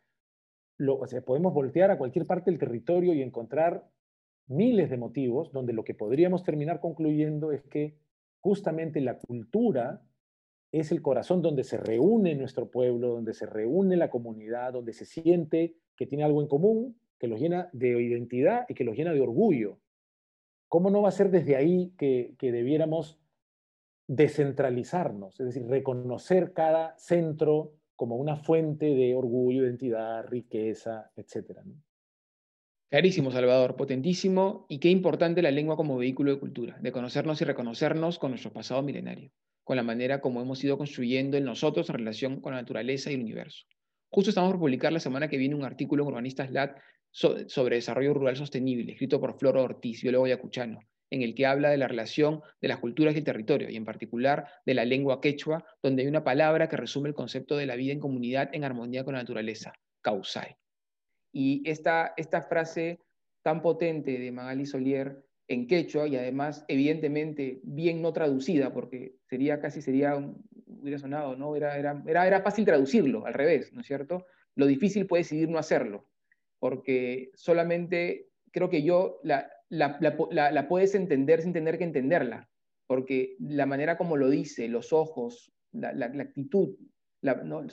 Lo, 0.77 0.95
o 0.95 1.06
podemos 1.25 1.53
voltear 1.53 1.91
a 1.91 1.97
cualquier 1.97 2.25
parte 2.25 2.51
del 2.51 2.60
territorio 2.60 3.13
y 3.13 3.21
encontrar 3.21 3.89
miles 4.47 4.89
de 4.89 4.97
motivos 4.97 5.51
donde 5.51 5.73
lo 5.73 5.84
que 5.84 5.95
podríamos 5.95 6.43
terminar 6.43 6.80
concluyendo 6.80 7.51
es 7.51 7.63
que 7.63 7.97
justamente 8.41 9.01
la 9.01 9.17
cultura 9.17 10.01
es 10.71 10.91
el 10.91 11.01
corazón 11.01 11.41
donde 11.41 11.63
se 11.63 11.77
reúne 11.77 12.36
nuestro 12.36 12.69
pueblo, 12.69 13.10
donde 13.10 13.34
se 13.34 13.45
reúne 13.45 13.95
la 13.95 14.10
comunidad, 14.10 14.73
donde 14.73 14.93
se 14.93 15.06
siente 15.06 15.75
que 15.95 16.06
tiene 16.06 16.23
algo 16.23 16.41
en 16.41 16.47
común, 16.47 16.99
que 17.17 17.27
los 17.27 17.39
llena 17.39 17.69
de 17.73 18.01
identidad 18.01 18.65
y 18.69 18.73
que 18.73 18.84
los 18.84 18.95
llena 18.95 19.13
de 19.13 19.21
orgullo. 19.21 19.80
¿Cómo 20.67 20.89
no 20.89 21.01
va 21.01 21.10
a 21.10 21.13
ser 21.13 21.32
desde 21.32 21.56
ahí 21.56 21.93
que, 21.97 22.36
debiéramos 22.39 23.19
descentralizarnos? 24.08 25.39
Es 25.39 25.47
decir, 25.47 25.65
reconocer 25.67 26.53
cada 26.53 26.97
centro 26.97 27.73
como 27.95 28.17
una 28.17 28.36
fuente 28.36 28.93
de 28.93 29.15
orgullo, 29.15 29.63
identidad, 29.63 30.27
riqueza, 30.27 31.12
etc. 31.15 31.62
Clarísimo, 32.89 33.32
Salvador, 33.32 33.75
potentísimo 33.75 34.65
y 34.69 34.80
qué 34.80 34.89
importante 34.89 35.41
la 35.41 35.51
lengua 35.51 35.77
como 35.77 35.97
vehículo 35.97 36.32
de 36.32 36.39
cultura, 36.39 36.77
de 36.80 36.91
conocernos 36.91 37.41
y 37.41 37.45
reconocernos 37.45 38.19
con 38.19 38.32
nuestro 38.32 38.53
pasado 38.53 38.84
milenario, 38.84 39.32
con 39.67 39.75
la 39.75 39.84
manera 39.84 40.21
como 40.21 40.41
hemos 40.41 40.63
ido 40.63 40.77
construyendo 40.77 41.36
en 41.36 41.43
nosotros 41.43 41.89
en 41.89 41.97
relación 41.97 42.39
con 42.39 42.53
la 42.53 42.62
naturaleza 42.62 43.12
y 43.12 43.15
el 43.15 43.19
universo. 43.19 43.65
Justo 44.10 44.30
estamos 44.30 44.51
por 44.51 44.62
publicar 44.62 44.93
la 44.93 45.01
semana 45.01 45.27
que 45.27 45.36
viene 45.36 45.56
un 45.56 45.65
artículo 45.65 46.03
en 46.03 46.08
Urbanistas 46.08 46.51
LAT 46.51 46.77
sobre 47.12 47.75
desarrollo 47.75 48.13
rural 48.13 48.38
sostenible, 48.38 48.93
escrito 48.93 49.19
por 49.19 49.38
Floro 49.38 49.62
Ortiz, 49.62 50.01
biólogo 50.01 50.25
yacuchano, 50.25 50.80
en 51.10 51.21
el 51.21 51.36
que 51.36 51.45
habla 51.45 51.69
de 51.69 51.75
la 51.75 51.89
relación 51.89 52.39
de 52.62 52.69
las 52.69 52.80
culturas 52.80 53.13
y 53.13 53.17
el 53.17 53.25
territorio, 53.25 53.69
y 53.69 53.75
en 53.75 53.84
particular 53.84 54.47
de 54.65 54.73
la 54.73 54.86
lengua 54.86 55.19
quechua, 55.19 55.65
donde 55.84 56.03
hay 56.03 56.08
una 56.08 56.23
palabra 56.23 56.69
que 56.69 56.77
resume 56.77 57.10
el 57.10 57.15
concepto 57.15 57.58
de 57.58 57.65
la 57.65 57.75
vida 57.75 57.91
en 57.91 57.99
comunidad 57.99 58.49
en 58.53 58.63
armonía 58.63 59.03
con 59.03 59.15
la 59.15 59.19
naturaleza, 59.19 59.73
causai. 60.01 60.56
Y 61.34 61.69
esta, 61.69 62.13
esta 62.15 62.41
frase 62.41 63.01
tan 63.41 63.62
potente 63.62 64.17
de 64.17 64.32
Magali 64.32 64.65
Solier 64.65 65.27
en 65.47 65.67
quechua 65.67 66.07
y 66.07 66.15
además 66.15 66.65
evidentemente 66.67 67.60
bien 67.63 68.01
no 68.01 68.12
traducida, 68.13 68.73
porque 68.73 69.15
sería 69.29 69.60
casi 69.60 69.81
sería, 69.81 70.15
hubiera 70.65 70.99
sonado, 70.99 71.36
¿no? 71.36 71.55
Era, 71.55 71.77
era, 71.77 72.03
era, 72.05 72.27
era 72.27 72.41
fácil 72.41 72.65
traducirlo, 72.65 73.25
al 73.25 73.33
revés, 73.33 73.71
¿no 73.73 73.81
es 73.81 73.88
cierto? 73.88 74.25
Lo 74.55 74.65
difícil 74.65 75.07
puede 75.07 75.23
decidir 75.23 75.49
no 75.49 75.57
hacerlo, 75.57 76.10
porque 76.60 77.31
solamente 77.36 78.29
creo 78.51 78.69
que 78.69 78.83
yo 78.83 79.19
la, 79.23 79.49
la, 79.69 79.97
la, 80.31 80.67
puedes 80.67 80.95
entender 80.95 81.41
sin 81.41 81.53
tener 81.53 81.77
que 81.77 81.83
entenderla, 81.83 82.49
porque 82.86 83.36
la 83.39 83.65
manera 83.65 83.97
como 83.97 84.17
lo 84.17 84.29
dice, 84.29 84.67
los 84.67 84.91
ojos, 84.91 85.53
la, 85.71 86.05
actitud, 86.05 86.75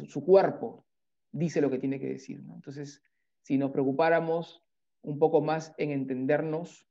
su 0.07 0.25
cuerpo, 0.25 0.87
dice 1.33 1.61
lo 1.61 1.71
que 1.71 1.79
tiene 1.79 1.99
que 1.99 2.09
decir. 2.09 2.43
¿no? 2.43 2.55
Entonces, 2.55 3.03
si 3.43 3.59
nos 3.59 3.71
preocupáramos 3.71 4.63
un 5.03 5.19
poco 5.19 5.41
más 5.41 5.75
en 5.79 5.91
entendernos 5.91 6.87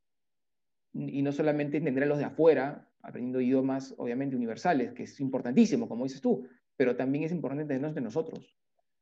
y 0.94 1.22
no 1.22 1.32
solamente 1.32 1.78
entender 1.78 2.04
a 2.04 2.08
los 2.08 2.20
de 2.20 2.26
afuera, 2.26 2.88
aprendiendo 3.02 3.42
idiomas 3.42 3.94
obviamente 3.98 4.36
universales, 4.36 4.94
que 4.94 5.04
es 5.04 5.20
importantísimo, 5.20 5.90
como 5.90 6.04
dices 6.06 6.22
tú, 6.22 6.48
pero 6.76 6.96
también 6.96 7.24
es 7.24 7.32
importante 7.32 7.64
entendernos 7.64 7.96
de 7.96 8.02
nosotros. 8.02 8.56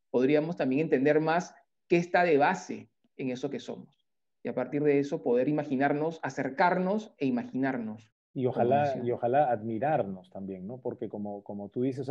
Podríamos 0.10 0.58
también 0.58 0.82
entender 0.82 1.19
más 1.19 1.54
qué 1.88 1.97
está 1.97 2.23
de 2.23 2.38
base 2.38 2.89
en 3.17 3.30
eso 3.30 3.49
que 3.49 3.60
somos. 3.60 4.08
Y 4.43 4.49
a 4.49 4.56
partir 4.56 4.84
de 4.84 4.99
eso 4.99 5.21
poder 5.21 5.47
imaginarnos, 5.47 6.19
acercarnos 6.23 7.13
e 7.17 7.27
imaginarnos. 7.27 8.12
Y 8.34 8.45
ojalá, 8.45 8.97
y 9.04 9.12
ojalá 9.12 9.51
admirarnos 9.51 10.30
también, 10.30 10.65
¿no? 10.65 10.80
Porque 10.80 11.10
como, 11.10 11.43
como 11.43 11.69
tú 11.69 11.84
dices, 11.84 12.10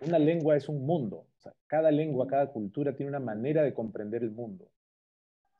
una 0.00 0.18
lengua 0.18 0.56
es 0.56 0.68
un 0.68 0.86
mundo. 0.86 1.26
cada 1.66 1.90
lengua, 1.90 2.26
cada 2.26 2.46
cultura 2.50 2.94
tiene 2.94 3.10
una 3.10 3.20
manera 3.20 3.62
de 3.62 3.74
comprender 3.74 4.22
el 4.22 4.30
mundo. 4.30 4.70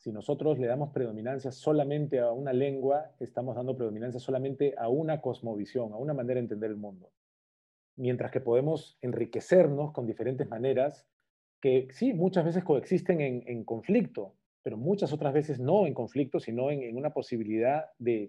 Si 0.05 0.13
nosotros 0.13 0.59
le 0.59 0.67
damos 0.67 0.93
predominancia 0.93 1.51
solamente 1.51 2.21
a 2.21 2.31
una 2.31 2.53
lengua, 2.53 3.13
estamos 3.21 3.57
dando 3.57 3.75
predominancia 3.75 4.21
solamente 4.21 4.75
a 4.77 4.91
una 4.91 5.23
cosmovisión, 5.23 5.95
a 5.95 5.97
una 5.97 6.13
manera 6.13 6.35
de 6.35 6.41
entender 6.41 6.71
el 6.73 6.77
mundo. 6.77 7.11
Mientras 7.97 8.31
que 8.31 8.43
podemos 8.43 8.99
enriquecernos 9.01 9.93
con 9.93 10.07
diferentes 10.07 10.47
maneras 10.47 11.07
que 11.59 11.89
sí, 11.91 12.13
muchas 12.13 12.45
veces 12.45 12.65
coexisten 12.65 13.23
en, 13.23 13.65
conflicto, 13.65 14.35
pero 14.63 14.77
muchas 14.77 15.11
otras 15.11 15.33
veces 15.33 15.59
no 15.59 15.87
en 15.87 15.95
conflicto, 15.95 16.39
sino 16.39 16.71
en, 16.71 16.95
una 16.99 17.15
posibilidad 17.15 17.87
de, 17.99 18.29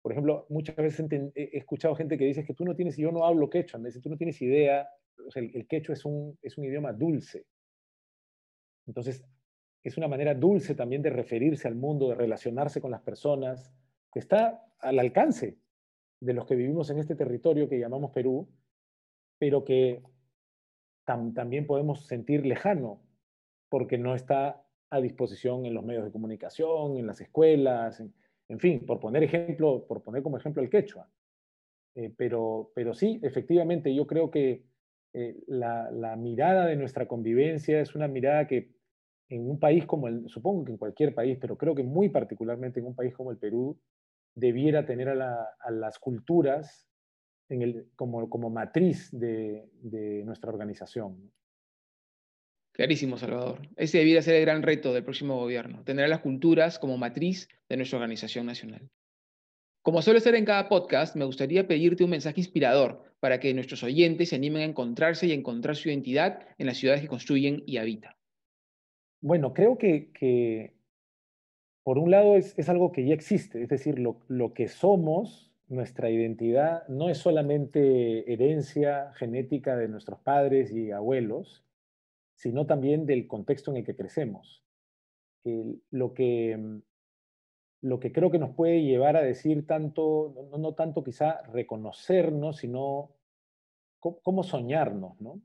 por 0.00 0.12
ejemplo, 0.12 0.46
muchas 0.48 0.76
veces 0.76 1.06
he 1.34 1.58
escuchado 1.58 1.94
gente 1.96 2.16
que 2.16 2.24
dice 2.24 2.46
que 2.46 2.54
tú 2.54 2.64
no 2.64 2.74
tienes, 2.74 2.96
yo 2.96 3.12
no 3.12 3.26
hablo 3.26 3.50
quechua, 3.50 3.78
me 3.78 3.90
dice, 3.90 4.00
tú 4.00 4.08
no 4.08 4.16
tienes 4.16 4.40
idea 4.40 4.88
el, 5.34 5.66
quechua 5.66 5.92
es 5.92 6.06
un, 6.06 6.38
es 6.40 6.56
un 6.56 6.64
idioma 6.64 6.94
dulce. 6.94 7.44
Entonces, 8.86 9.22
es 9.84 9.98
una 9.98 10.08
manera 10.08 10.34
dulce 10.34 10.74
también 10.74 11.02
de 11.02 11.10
referirse 11.10 11.68
al 11.68 11.74
mundo, 11.74 12.08
de 12.08 12.14
relacionarse 12.14 12.80
con 12.80 12.90
las 12.90 13.02
personas, 13.02 13.70
que 14.12 14.18
está 14.18 14.64
al 14.80 14.98
alcance 14.98 15.58
de 16.20 16.32
los 16.32 16.46
que 16.46 16.56
vivimos 16.56 16.88
en 16.90 16.98
este 16.98 17.14
territorio 17.14 17.68
que 17.68 17.78
llamamos 17.78 18.10
Perú, 18.12 18.48
pero 19.38 19.62
que 19.62 20.02
también 21.04 21.66
podemos 21.66 22.06
sentir 22.06 22.46
lejano, 22.46 23.02
porque 23.68 23.98
no 23.98 24.14
está 24.14 24.64
a 24.88 25.00
disposición 25.00 25.66
en 25.66 25.74
los 25.74 25.84
medios 25.84 26.04
de 26.04 26.12
comunicación, 26.12 26.96
en 26.96 27.06
las 27.06 27.20
escuelas, 27.20 28.00
en, 28.48 28.58
fin, 28.58 28.86
por 28.86 29.00
poner 29.00 29.22
ejemplo, 29.22 29.86
por 29.86 30.02
poner 30.02 30.22
como 30.22 30.38
ejemplo 30.38 30.62
el 30.62 30.70
quechua. 30.70 31.10
Eh, 31.94 32.12
pero, 32.16 32.72
pero 32.74 32.94
sí, 32.94 33.20
efectivamente, 33.22 33.94
yo 33.94 34.06
creo 34.06 34.30
que 34.30 34.64
eh, 35.12 35.36
la, 35.46 36.16
mirada 36.16 36.66
de 36.66 36.76
nuestra 36.76 37.06
convivencia 37.06 37.80
es 37.80 37.94
una 37.94 38.08
mirada 38.08 38.46
que 38.46 38.73
en 39.28 39.48
un 39.48 39.58
país 39.58 39.86
como 39.86 40.08
el, 40.08 40.28
supongo 40.28 40.64
que 40.64 40.72
en 40.72 40.78
cualquier 40.78 41.14
país, 41.14 41.38
pero 41.40 41.56
creo 41.56 41.74
que 41.74 41.82
muy 41.82 42.08
particularmente 42.08 42.80
en 42.80 42.86
un 42.86 42.94
país 42.94 43.14
como 43.14 43.30
el 43.30 43.38
Perú, 43.38 43.78
debiera 44.34 44.84
tener 44.84 45.08
a, 45.08 45.70
las 45.70 45.98
culturas 45.98 46.88
como, 47.96 48.50
matriz 48.50 49.10
de, 49.12 49.68
de 49.80 50.24
nuestra 50.24 50.50
organización. 50.50 51.30
Clarísimo, 52.72 53.16
Salvador. 53.16 53.68
Ese 53.76 53.98
debiera 53.98 54.20
ser 54.20 54.34
el 54.34 54.42
gran 54.42 54.62
reto 54.62 54.92
del 54.92 55.04
próximo 55.04 55.38
gobierno, 55.38 55.84
tener 55.84 56.06
a 56.06 56.08
las 56.08 56.20
culturas 56.20 56.78
como 56.80 56.98
matriz 56.98 57.48
de 57.68 57.76
nuestra 57.76 57.98
organización 57.98 58.46
nacional. 58.46 58.90
Como 59.82 60.02
suele 60.02 60.20
ser 60.20 60.34
en 60.34 60.46
cada 60.46 60.68
podcast, 60.68 61.14
me 61.14 61.26
gustaría 61.26 61.68
pedirte 61.68 62.02
un 62.04 62.10
mensaje 62.10 62.40
inspirador 62.40 63.02
para 63.20 63.38
que 63.38 63.54
nuestros 63.54 63.82
oyentes 63.84 64.30
se 64.30 64.36
animen 64.36 64.62
a 64.62 64.64
encontrarse 64.64 65.26
y 65.26 65.32
encontrar 65.32 65.76
su 65.76 65.88
identidad 65.88 66.40
en 66.58 66.66
las 66.66 66.78
ciudades 66.78 67.02
que 67.02 67.08
construyen 67.08 67.62
y 67.66 67.76
habitan. 67.76 68.14
Bueno, 69.24 69.54
creo 69.54 69.78
que, 69.78 70.74
por 71.82 71.96
un 71.96 72.10
lado 72.10 72.36
es, 72.36 72.68
algo 72.68 72.92
que 72.92 73.06
ya 73.06 73.14
existe, 73.14 73.62
es 73.62 73.70
decir, 73.70 73.98
lo, 73.98 74.52
que 74.52 74.68
somos, 74.68 75.50
nuestra 75.66 76.10
identidad, 76.10 76.86
no 76.88 77.08
es 77.08 77.16
solamente 77.16 78.30
herencia 78.30 79.14
genética 79.14 79.76
de 79.76 79.88
nuestros 79.88 80.20
padres 80.20 80.72
y 80.72 80.90
abuelos, 80.90 81.64
sino 82.34 82.66
también 82.66 83.06
del 83.06 83.26
contexto 83.26 83.70
en 83.70 83.78
el 83.78 83.84
que 83.84 83.96
crecemos. 83.96 84.62
lo 85.90 86.12
que 86.12 86.82
lo 87.80 88.00
que 88.00 88.12
creo 88.12 88.30
que 88.30 88.38
nos 88.38 88.54
puede 88.54 88.82
llevar 88.82 89.16
a 89.16 89.22
decir 89.22 89.66
tanto, 89.66 90.34
no, 90.58 90.74
tanto 90.74 91.02
quizá 91.02 91.40
reconocernos, 91.44 92.58
sino 92.58 93.10
cómo, 94.00 94.42
soñarnos, 94.42 95.18
¿no? 95.20 95.40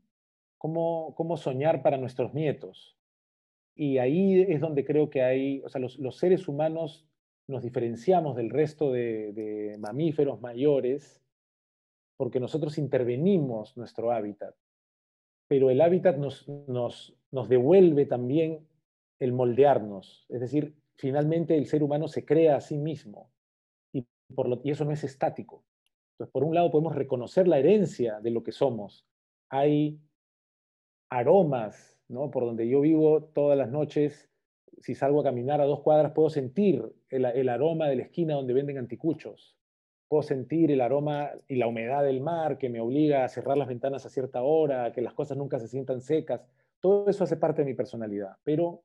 Cómo, 0.57 1.15
cómo, 1.15 1.37
soñar 1.37 1.81
para 1.81 1.97
nuestros 1.97 2.33
nietos. 2.33 2.98
Y 3.79 3.97
ahí 3.97 4.41
es 4.41 4.59
donde 4.59 4.83
creo 4.83 5.09
que 5.09 5.21
hay, 5.21 5.61
o 5.63 5.69
sea, 5.69 5.79
los, 5.79 6.17
seres 6.17 6.49
humanos 6.49 7.07
nos 7.47 7.63
diferenciamos 7.63 8.35
del 8.35 8.49
resto 8.49 8.91
de, 8.91 9.77
mamíferos 9.79 10.41
mayores 10.41 11.23
porque 12.17 12.41
nosotros 12.41 12.77
intervenimos 12.77 13.77
nuestro 13.77 14.11
hábitat, 14.11 14.53
pero 15.47 15.69
el 15.69 15.79
hábitat 15.79 16.17
nos, 16.17 16.45
nos, 16.67 17.15
nos 17.31 17.47
devuelve 17.47 18.05
también 18.05 18.67
el 19.17 19.31
moldearnos, 19.31 20.25
es 20.27 20.41
decir, 20.41 20.75
finalmente 20.97 21.57
el 21.57 21.65
ser 21.65 21.81
humano 21.81 22.09
se 22.09 22.25
crea 22.25 22.57
a 22.57 22.61
sí 22.61 22.77
mismo 22.77 23.31
y, 23.93 24.05
por 24.35 24.49
lo, 24.49 24.59
y 24.61 24.71
eso 24.71 24.83
no 24.83 24.91
es 24.91 25.05
estático. 25.05 25.63
Entonces, 26.11 26.33
por 26.33 26.43
un 26.43 26.53
lado 26.53 26.69
podemos 26.69 26.95
reconocer 26.95 27.47
la 27.47 27.59
herencia 27.59 28.19
de 28.19 28.31
lo 28.31 28.43
que 28.43 28.51
somos. 28.51 29.05
Hay 29.49 30.01
aromas, 31.09 31.98
¿no? 32.09 32.29
Por 32.31 32.43
donde 32.43 32.67
yo 32.67 32.81
vivo 32.81 33.23
todas 33.23 33.57
las 33.57 33.69
noches, 33.69 34.29
si 34.81 34.95
salgo 34.95 35.21
a 35.21 35.23
caminar 35.23 35.61
a 35.61 35.65
dos 35.65 35.81
cuadras, 35.81 36.11
puedo 36.11 36.29
sentir 36.29 36.83
el, 37.09 37.49
aroma 37.49 37.87
de 37.87 37.95
la 37.95 38.03
esquina 38.03 38.35
donde 38.35 38.53
venden 38.53 38.77
anticuchos. 38.77 39.55
Puedo 40.07 40.23
sentir 40.23 40.71
el 40.71 40.81
aroma 40.81 41.31
y 41.47 41.55
la 41.55 41.67
humedad 41.67 42.03
del 42.03 42.21
mar 42.21 42.57
que 42.57 42.69
me 42.69 42.81
obliga 42.81 43.23
a 43.23 43.29
cerrar 43.29 43.57
las 43.57 43.67
ventanas 43.67 44.05
a 44.05 44.09
cierta 44.09 44.41
hora, 44.41 44.91
que 44.91 45.01
las 45.01 45.13
cosas 45.13 45.37
nunca 45.37 45.59
se 45.59 45.67
sientan 45.67 46.01
secas. 46.01 46.41
Todo 46.79 47.09
eso 47.09 47.23
hace 47.23 47.37
parte 47.37 47.61
de 47.61 47.67
mi 47.67 47.75
personalidad, 47.75 48.37
pero 48.43 48.83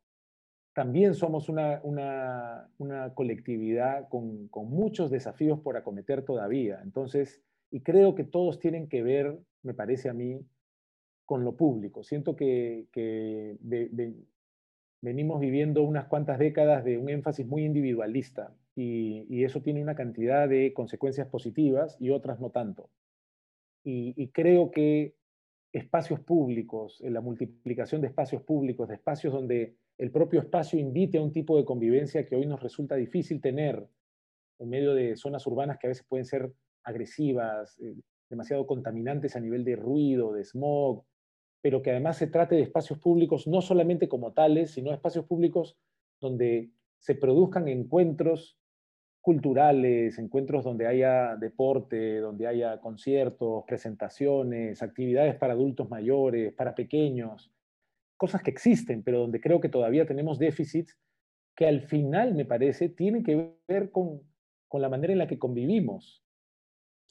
también 0.75 1.15
somos 1.15 1.49
una, 1.49 1.81
una, 1.85 3.15
colectividad 3.15 4.09
con, 4.09 4.51
muchos 4.69 5.11
desafíos 5.11 5.61
por 5.61 5.77
acometer 5.77 6.25
todavía. 6.25 6.81
Entonces, 6.83 7.41
y 7.71 7.81
creo 7.81 8.15
que 8.15 8.25
todos 8.25 8.59
tienen 8.59 8.89
que 8.89 9.03
ver, 9.03 9.39
me 9.63 9.73
parece 9.73 10.09
a 10.09 10.13
mí, 10.13 10.45
con 11.25 11.45
lo 11.45 11.57
público. 11.57 12.03
Siento 12.03 12.37
que, 12.37 12.87
venimos 15.01 15.41
viviendo 15.41 15.83
unas 15.83 16.07
cuantas 16.07 16.39
décadas 16.39 16.85
de 16.85 16.97
un 16.99 17.11
énfasis 17.11 17.47
muy 17.47 17.65
individualista 17.65 18.55
y, 18.75 19.45
eso 19.45 19.61
tiene 19.63 19.83
una 19.83 19.95
cantidad 19.95 20.49
de 20.49 20.73
consecuencias 20.73 21.29
positivas 21.29 21.97
y 22.01 22.11
otras 22.11 22.41
no 22.41 22.51
tanto. 22.51 22.91
y 23.85 24.29
creo 24.29 24.71
que 24.71 25.15
espacios 25.75 26.21
públicos, 26.21 27.01
la 27.01 27.21
multiplicación 27.21 28.01
de 28.01 28.07
espacios 28.07 28.43
públicos, 28.43 28.89
de 28.89 28.95
espacios 28.95 29.33
donde 29.33 29.77
el 29.99 30.13
propio 30.13 30.41
espacio 30.41 30.79
invite 30.79 31.19
a 31.19 31.23
un 31.23 31.33
tipo 31.33 31.57
de 31.57 31.65
convivencia 31.65 32.25
que 32.25 32.37
hoy 32.37 32.47
nos 32.47 32.63
resulta 32.63 32.95
difícil 32.95 33.41
tener 33.41 33.85
en 34.61 34.69
medio 34.69 34.95
de 34.95 35.17
zonas 35.17 35.45
urbanas 35.49 35.79
que 35.79 35.89
a 35.89 35.91
veces 35.91 36.07
pueden 36.09 36.27
ser 36.27 36.53
agresivas, 36.85 37.79
eh, 37.81 37.97
demasiado 38.31 38.67
contaminantes 38.67 39.35
a 39.35 39.41
nivel 39.41 39.65
de 39.65 39.75
ruido, 39.75 40.33
de 40.33 40.45
smog, 40.45 41.05
pero 41.64 41.81
que 41.81 41.92
además 41.92 42.18
se 42.18 42.27
trate 42.27 42.57
de 42.57 42.61
espacios 42.61 42.98
públicos 42.98 43.46
no 43.46 43.62
solamente 43.62 44.07
como 44.07 44.35
tales, 44.35 44.72
sino 44.72 44.92
espacios 44.92 45.24
públicos 45.24 45.79
donde 46.20 46.68
se 46.98 47.14
produzcan 47.14 47.68
encuentros 47.68 48.59
culturales, 49.22 50.18
encuentros 50.18 50.62
donde 50.62 50.87
haya 50.87 51.37
deporte, 51.37 52.18
donde 52.20 52.46
haya 52.46 52.83
conciertos, 52.83 53.64
presentaciones, 53.66 54.83
actividades 54.83 55.37
para 55.37 55.55
adultos 55.55 55.88
mayores, 55.88 56.53
para 56.53 56.74
pequeños, 56.74 57.50
cosas 58.18 58.42
que 58.42 58.50
existen, 58.50 59.03
pero 59.03 59.20
donde 59.20 59.40
creo 59.40 59.62
que 59.62 59.70
todavía 59.70 60.05
tenemos 60.05 60.38
déficits 60.38 60.98
que 61.57 61.66
al 61.66 61.81
final, 61.81 62.35
me 62.35 62.44
parece, 62.44 62.90
tienen 62.90 63.22
que 63.22 63.55
ver 63.66 63.90
con, 63.90 64.20
con 64.68 64.83
la 64.83 64.90
manera 64.90 65.14
en 65.14 65.18
la 65.18 65.27
que 65.27 65.38
convivimos. 65.38 66.22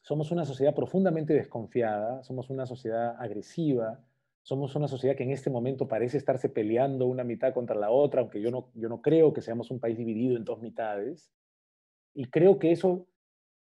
Somos 0.03 0.31
una 0.31 0.45
sociedad 0.45 0.75
profundamente 0.75 1.33
desconfiada, 1.33 2.21
somos 2.21 2.51
una 2.51 2.67
sociedad 2.67 3.15
agresiva, 3.17 4.05
somos 4.43 4.75
una 4.75 4.89
sociedad 4.89 5.15
que 5.15 5.23
en 5.23 5.31
este 5.31 5.49
momento 5.49 5.87
parece 5.87 6.17
estarse 6.17 6.49
peleando 6.49 7.07
una 7.07 7.23
mitad 7.23 7.53
contra 7.53 7.77
la 7.77 7.89
otra, 7.89 8.21
aunque 8.21 8.41
yo 8.41 8.51
no, 8.51 8.71
yo 8.75 8.89
no 8.89 9.01
creo 9.01 9.33
que 9.33 9.41
seamos 9.41 9.71
un 9.71 9.79
país 9.79 9.97
dividido 9.97 10.35
en 10.35 10.43
dos 10.43 10.61
mitades. 10.61 11.31
Y 12.13 12.25
creo 12.25 12.59
que 12.59 12.71
eso 12.71 13.07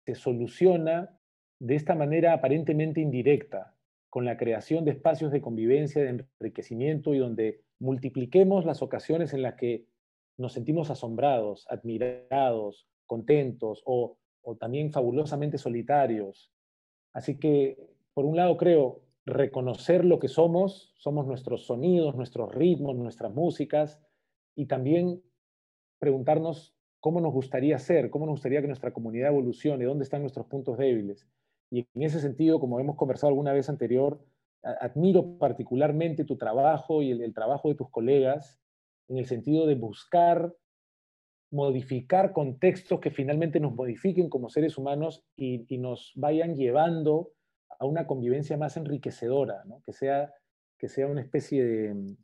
se 0.07 0.15
soluciona 0.15 1.19
de 1.59 1.75
esta 1.75 1.97
manera 1.97 2.33
aparentemente 2.33 3.01
indirecta, 3.01 3.75
con 4.09 4.25
la 4.25 4.37
creación 4.37 4.85
de 4.85 4.93
espacios 4.93 5.33
de 5.33 5.41
convivencia, 5.41 6.03
de 6.03 6.25
enriquecimiento 6.41 7.13
y 7.13 7.19
donde 7.19 7.61
multipliquemos 7.81 8.65
las 8.65 8.81
ocasiones 8.81 9.35
en 9.35 9.43
las 9.43 9.55
que 9.55 9.85
nos 10.39 10.53
sentimos 10.53 10.91
asombrados, 10.91 11.67
admirados, 11.69 12.89
contentos 13.07 13.83
o, 13.85 14.17
o 14.43 14.57
también 14.57 14.93
fabulosamente 14.93 15.59
solitarios. 15.59 16.53
Así 17.13 17.39
que, 17.39 17.77
por 18.15 18.25
un 18.25 18.37
lado, 18.37 18.57
creo 18.57 19.08
reconocer 19.29 20.05
lo 20.05 20.19
que 20.19 20.29
somos, 20.29 20.93
somos 20.97 21.27
nuestros 21.27 21.67
sonidos, 21.67 22.17
nuestros 22.17 22.55
ritmos, 22.55 22.97
nuestras 22.97 23.33
músicas, 23.33 24.01
y 24.57 24.67
también 24.67 25.23
preguntarnos 26.01 26.75
cómo 27.01 27.21
nos 27.21 27.33
gustaría 27.33 27.79
ser, 27.79 28.11
cómo 28.11 28.27
nos 28.27 28.35
gustaría 28.35 28.61
que 28.61 28.67
nuestra 28.67 28.93
comunidad 28.93 29.31
evolucione, 29.31 29.85
dónde 29.85 30.05
están 30.05 30.23
nuestros 30.23 30.47
puntos 30.47 30.79
débiles. 30.79 31.29
Y 31.71 31.87
en 31.95 32.03
ese 32.03 32.21
sentido, 32.21 32.59
como 32.59 32.81
hemos 32.81 32.97
conversado 32.97 33.29
alguna 33.29 33.53
vez 33.53 33.69
anterior, 33.69 34.25
admiro 34.63 35.39
particularmente 35.39 36.25
tu 36.25 36.37
trabajo 36.37 37.03
y 37.03 37.13
el, 37.13 37.35
trabajo 37.35 37.69
de 37.69 37.75
tus 37.77 37.91
colegas 37.91 38.61
en 39.09 39.19
el 39.19 39.27
sentido 39.27 39.67
de 39.67 39.75
buscar 39.75 40.55
modificar 41.51 42.33
contextos 42.33 43.01
que 43.01 43.11
finalmente 43.11 43.59
nos 43.59 43.75
modifiquen 43.75 44.29
como 44.29 44.51
seres 44.51 44.77
humanos 44.77 45.25
y, 45.35 45.79
nos 45.79 46.13
vayan 46.15 46.57
llevando 46.57 47.31
a 47.79 47.87
una 47.87 48.07
convivencia 48.07 48.57
más 48.57 48.77
enriquecedora, 48.77 49.65
que, 49.85 49.93
sea, 49.93 50.35
que 50.79 50.89
sea 50.89 51.07
una 51.07 51.21
especie 51.21 51.65
de 51.65 51.95
mm, 51.95 52.17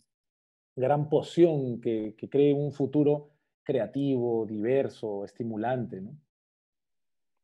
gran 0.76 1.08
poción 1.08 1.80
que, 1.80 2.14
que 2.16 2.28
cree 2.28 2.52
un 2.52 2.72
futuro 2.72 3.30
creativo, 3.64 4.46
diverso, 4.46 5.24
estimulante. 5.24 6.00
¿no? 6.00 6.16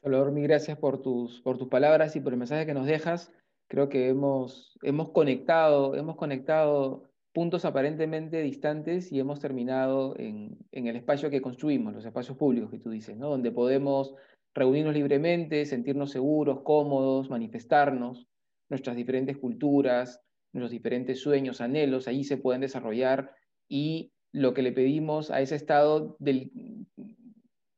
Salvador, 0.03 0.33
mil 0.33 0.45
gracias 0.45 0.79
por 0.79 1.03
tus, 1.03 1.41
por 1.43 1.59
tus 1.59 1.69
palabras 1.69 2.15
y 2.17 2.21
por 2.21 2.33
el 2.33 2.39
mensaje 2.39 2.67
que 2.67 2.75
nos 2.75 2.87
dejas. 2.87 3.33
Creo 3.69 3.89
que 3.89 4.09
hemos, 4.09 4.79
hemos, 4.83 5.11
conectado, 5.11 5.95
hemos 5.95 6.17
conectado 6.17 7.11
puntos 7.33 7.65
aparentemente 7.65 8.43
distantes 8.43 9.13
y 9.13 9.21
hemos 9.21 9.39
terminado 9.41 10.19
en, 10.19 10.59
en, 10.73 10.87
el 10.89 10.97
espacio 10.97 11.31
que 11.31 11.41
construimos, 11.41 11.95
los 11.95 12.05
espacios 12.05 12.37
públicos 12.37 12.71
que 12.71 12.79
tú 12.79 12.91
dices, 12.91 13.17
¿no? 13.17 13.29
donde 13.29 13.53
podemos 13.53 14.15
reunirnos 14.55 14.95
libremente, 14.95 15.65
sentirnos 15.65 16.11
seguros, 16.11 16.63
cómodos, 16.63 17.31
manifestarnos, 17.31 18.29
nuestras 18.69 18.97
diferentes 18.97 19.37
culturas, 19.37 20.21
nuestros 20.53 20.71
diferentes 20.71 21.21
sueños, 21.21 21.61
anhelos, 21.61 22.09
allí 22.09 22.25
se 22.25 22.37
pueden 22.37 22.61
desarrollar 22.61 23.35
y 23.69 24.13
lo 24.33 24.55
que 24.55 24.63
le 24.63 24.73
pedimos 24.73 25.31
a 25.31 25.41
ese 25.41 25.57
estado 25.57 26.17
del 26.19 26.51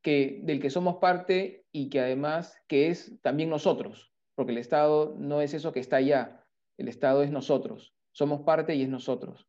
que, 0.01 0.41
del 0.43 0.59
que 0.59 0.69
somos 0.69 0.97
parte 0.97 1.65
y 1.71 1.89
que 1.89 1.99
además 1.99 2.55
que 2.67 2.87
es 2.87 3.19
también 3.21 3.49
nosotros, 3.49 4.13
porque 4.35 4.51
el 4.51 4.57
Estado 4.57 5.15
no 5.17 5.41
es 5.41 5.53
eso 5.53 5.71
que 5.71 5.79
está 5.79 5.97
allá, 5.97 6.45
el 6.77 6.87
Estado 6.87 7.23
es 7.23 7.31
nosotros, 7.31 7.95
somos 8.11 8.41
parte 8.41 8.75
y 8.75 8.83
es 8.83 8.89
nosotros. 8.89 9.47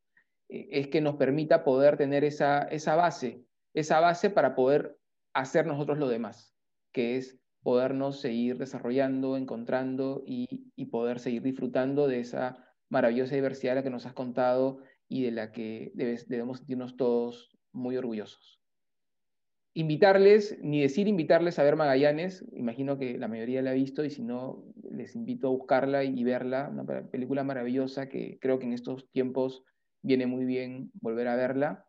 Eh, 0.49 0.69
es 0.71 0.89
que 0.89 1.01
nos 1.01 1.17
permita 1.17 1.65
poder 1.65 1.97
tener 1.97 2.25
esa, 2.25 2.63
esa 2.63 2.95
base, 2.95 3.45
esa 3.75 4.01
base 4.01 4.31
para 4.31 4.55
poder 4.55 4.97
hacer 5.35 5.67
nosotros 5.67 5.99
lo 5.99 6.09
demás, 6.09 6.54
que 6.95 7.17
es 7.17 7.39
podernos 7.63 8.21
seguir 8.21 8.57
desarrollando, 8.57 9.37
encontrando 9.37 10.23
y, 10.27 10.47
poder 10.91 11.19
seguir 11.19 11.43
disfrutando 11.43 12.07
de 12.07 12.21
esa 12.21 12.57
maravillosa 12.89 13.35
diversidad 13.35 13.73
de 13.73 13.77
la 13.77 13.83
que 13.83 13.91
nos 13.91 14.07
has 14.07 14.13
contado 14.13 14.79
y 15.09 15.25
de 15.25 15.33
la 15.33 15.51
que 15.51 15.91
debemos 15.95 16.59
sentirnos 16.59 16.97
todos 16.97 17.59
muy 17.73 17.97
orgullosos. 17.97 18.61
Invitarles, 19.73 20.57
ni 20.63 20.83
decir 20.83 21.09
invitarles 21.09 21.59
a 21.59 21.65
ver 21.65 21.75
Magallanes, 21.75 22.45
imagino 22.53 22.97
que 22.97 23.19
la 23.19 23.27
mayoría 23.27 23.61
la 23.61 23.71
ha 23.71 23.75
visto 23.75 24.05
y 24.05 24.11
si 24.11 24.23
no, 24.23 24.65
les 24.89 25.17
invito 25.17 25.49
a 25.49 25.51
buscarla 25.51 26.05
y 26.05 26.23
verla, 26.23 26.69
una 26.71 26.85
película 27.11 27.43
maravillosa 27.43 28.09
que 28.09 28.39
creo 28.41 28.61
que 28.61 28.67
en 28.67 28.73
estos 28.73 29.11
tiempos 29.11 29.65
viene 30.01 30.29
muy 30.29 30.45
bien 30.45 30.93
volver 31.01 31.27
a 31.27 31.35
verla. 31.35 31.89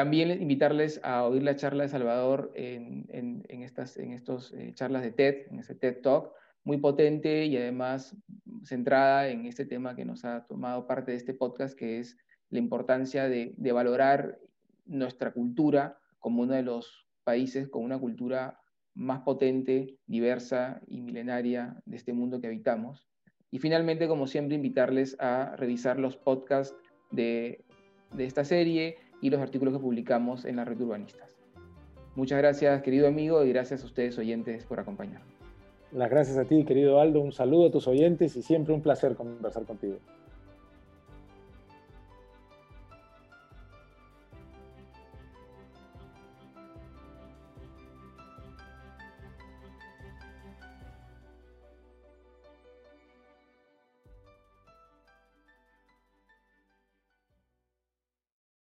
También 0.00 0.30
invitarles 0.40 0.98
a 1.04 1.24
oír 1.24 1.42
la 1.42 1.56
charla 1.56 1.82
de 1.82 1.90
Salvador 1.90 2.52
en, 2.54 3.44
estas 3.50 3.98
en 3.98 4.12
estos, 4.14 4.50
eh, 4.54 4.72
charlas 4.72 5.02
de 5.02 5.12
TED, 5.12 5.48
en 5.50 5.58
ese 5.58 5.74
TED 5.74 6.00
Talk, 6.00 6.32
muy 6.64 6.78
potente 6.78 7.44
y 7.44 7.58
además 7.58 8.16
centrada 8.64 9.28
en 9.28 9.44
este 9.44 9.66
tema 9.66 9.94
que 9.94 10.06
nos 10.06 10.24
ha 10.24 10.46
tomado 10.46 10.86
parte 10.86 11.10
de 11.10 11.18
este 11.18 11.34
podcast, 11.34 11.78
que 11.78 11.98
es 11.98 12.16
la 12.48 12.60
importancia 12.60 13.28
de, 13.28 13.54
valorar 13.74 14.38
nuestra 14.86 15.32
cultura 15.32 15.98
como 16.18 16.44
uno 16.44 16.54
de 16.54 16.62
los 16.62 17.06
países 17.22 17.68
con 17.68 17.84
una 17.84 17.98
cultura 17.98 18.58
más 18.94 19.20
potente, 19.20 19.98
diversa 20.06 20.80
y 20.86 21.02
milenaria 21.02 21.76
de 21.84 21.96
este 21.96 22.14
mundo 22.14 22.40
que 22.40 22.46
habitamos. 22.46 23.06
Y 23.50 23.58
finalmente, 23.58 24.08
como 24.08 24.26
siempre, 24.26 24.54
invitarles 24.56 25.14
a 25.20 25.56
revisar 25.56 25.98
los 25.98 26.16
podcasts 26.16 26.74
de, 27.10 27.66
de 28.14 28.24
esta 28.24 28.46
serie 28.46 28.96
y 29.20 29.30
los 29.30 29.40
artículos 29.40 29.74
que 29.74 29.80
publicamos 29.80 30.44
en 30.44 30.56
la 30.56 30.64
red 30.64 30.80
Urbanistas. 30.80 31.36
Muchas 32.16 32.38
gracias, 32.38 32.82
querido 32.82 33.06
amigo, 33.06 33.44
y 33.44 33.50
gracias 33.50 33.82
a 33.82 33.86
ustedes, 33.86 34.18
oyentes, 34.18 34.64
por 34.64 34.80
acompañarnos. 34.80 35.28
Las 35.92 36.10
gracias 36.10 36.38
a 36.38 36.44
ti, 36.44 36.64
querido 36.64 37.00
Aldo. 37.00 37.20
Un 37.20 37.32
saludo 37.32 37.68
a 37.68 37.70
tus 37.70 37.88
oyentes 37.88 38.36
y 38.36 38.42
siempre 38.42 38.74
un 38.74 38.82
placer 38.82 39.14
conversar 39.16 39.64
contigo. 39.64 39.98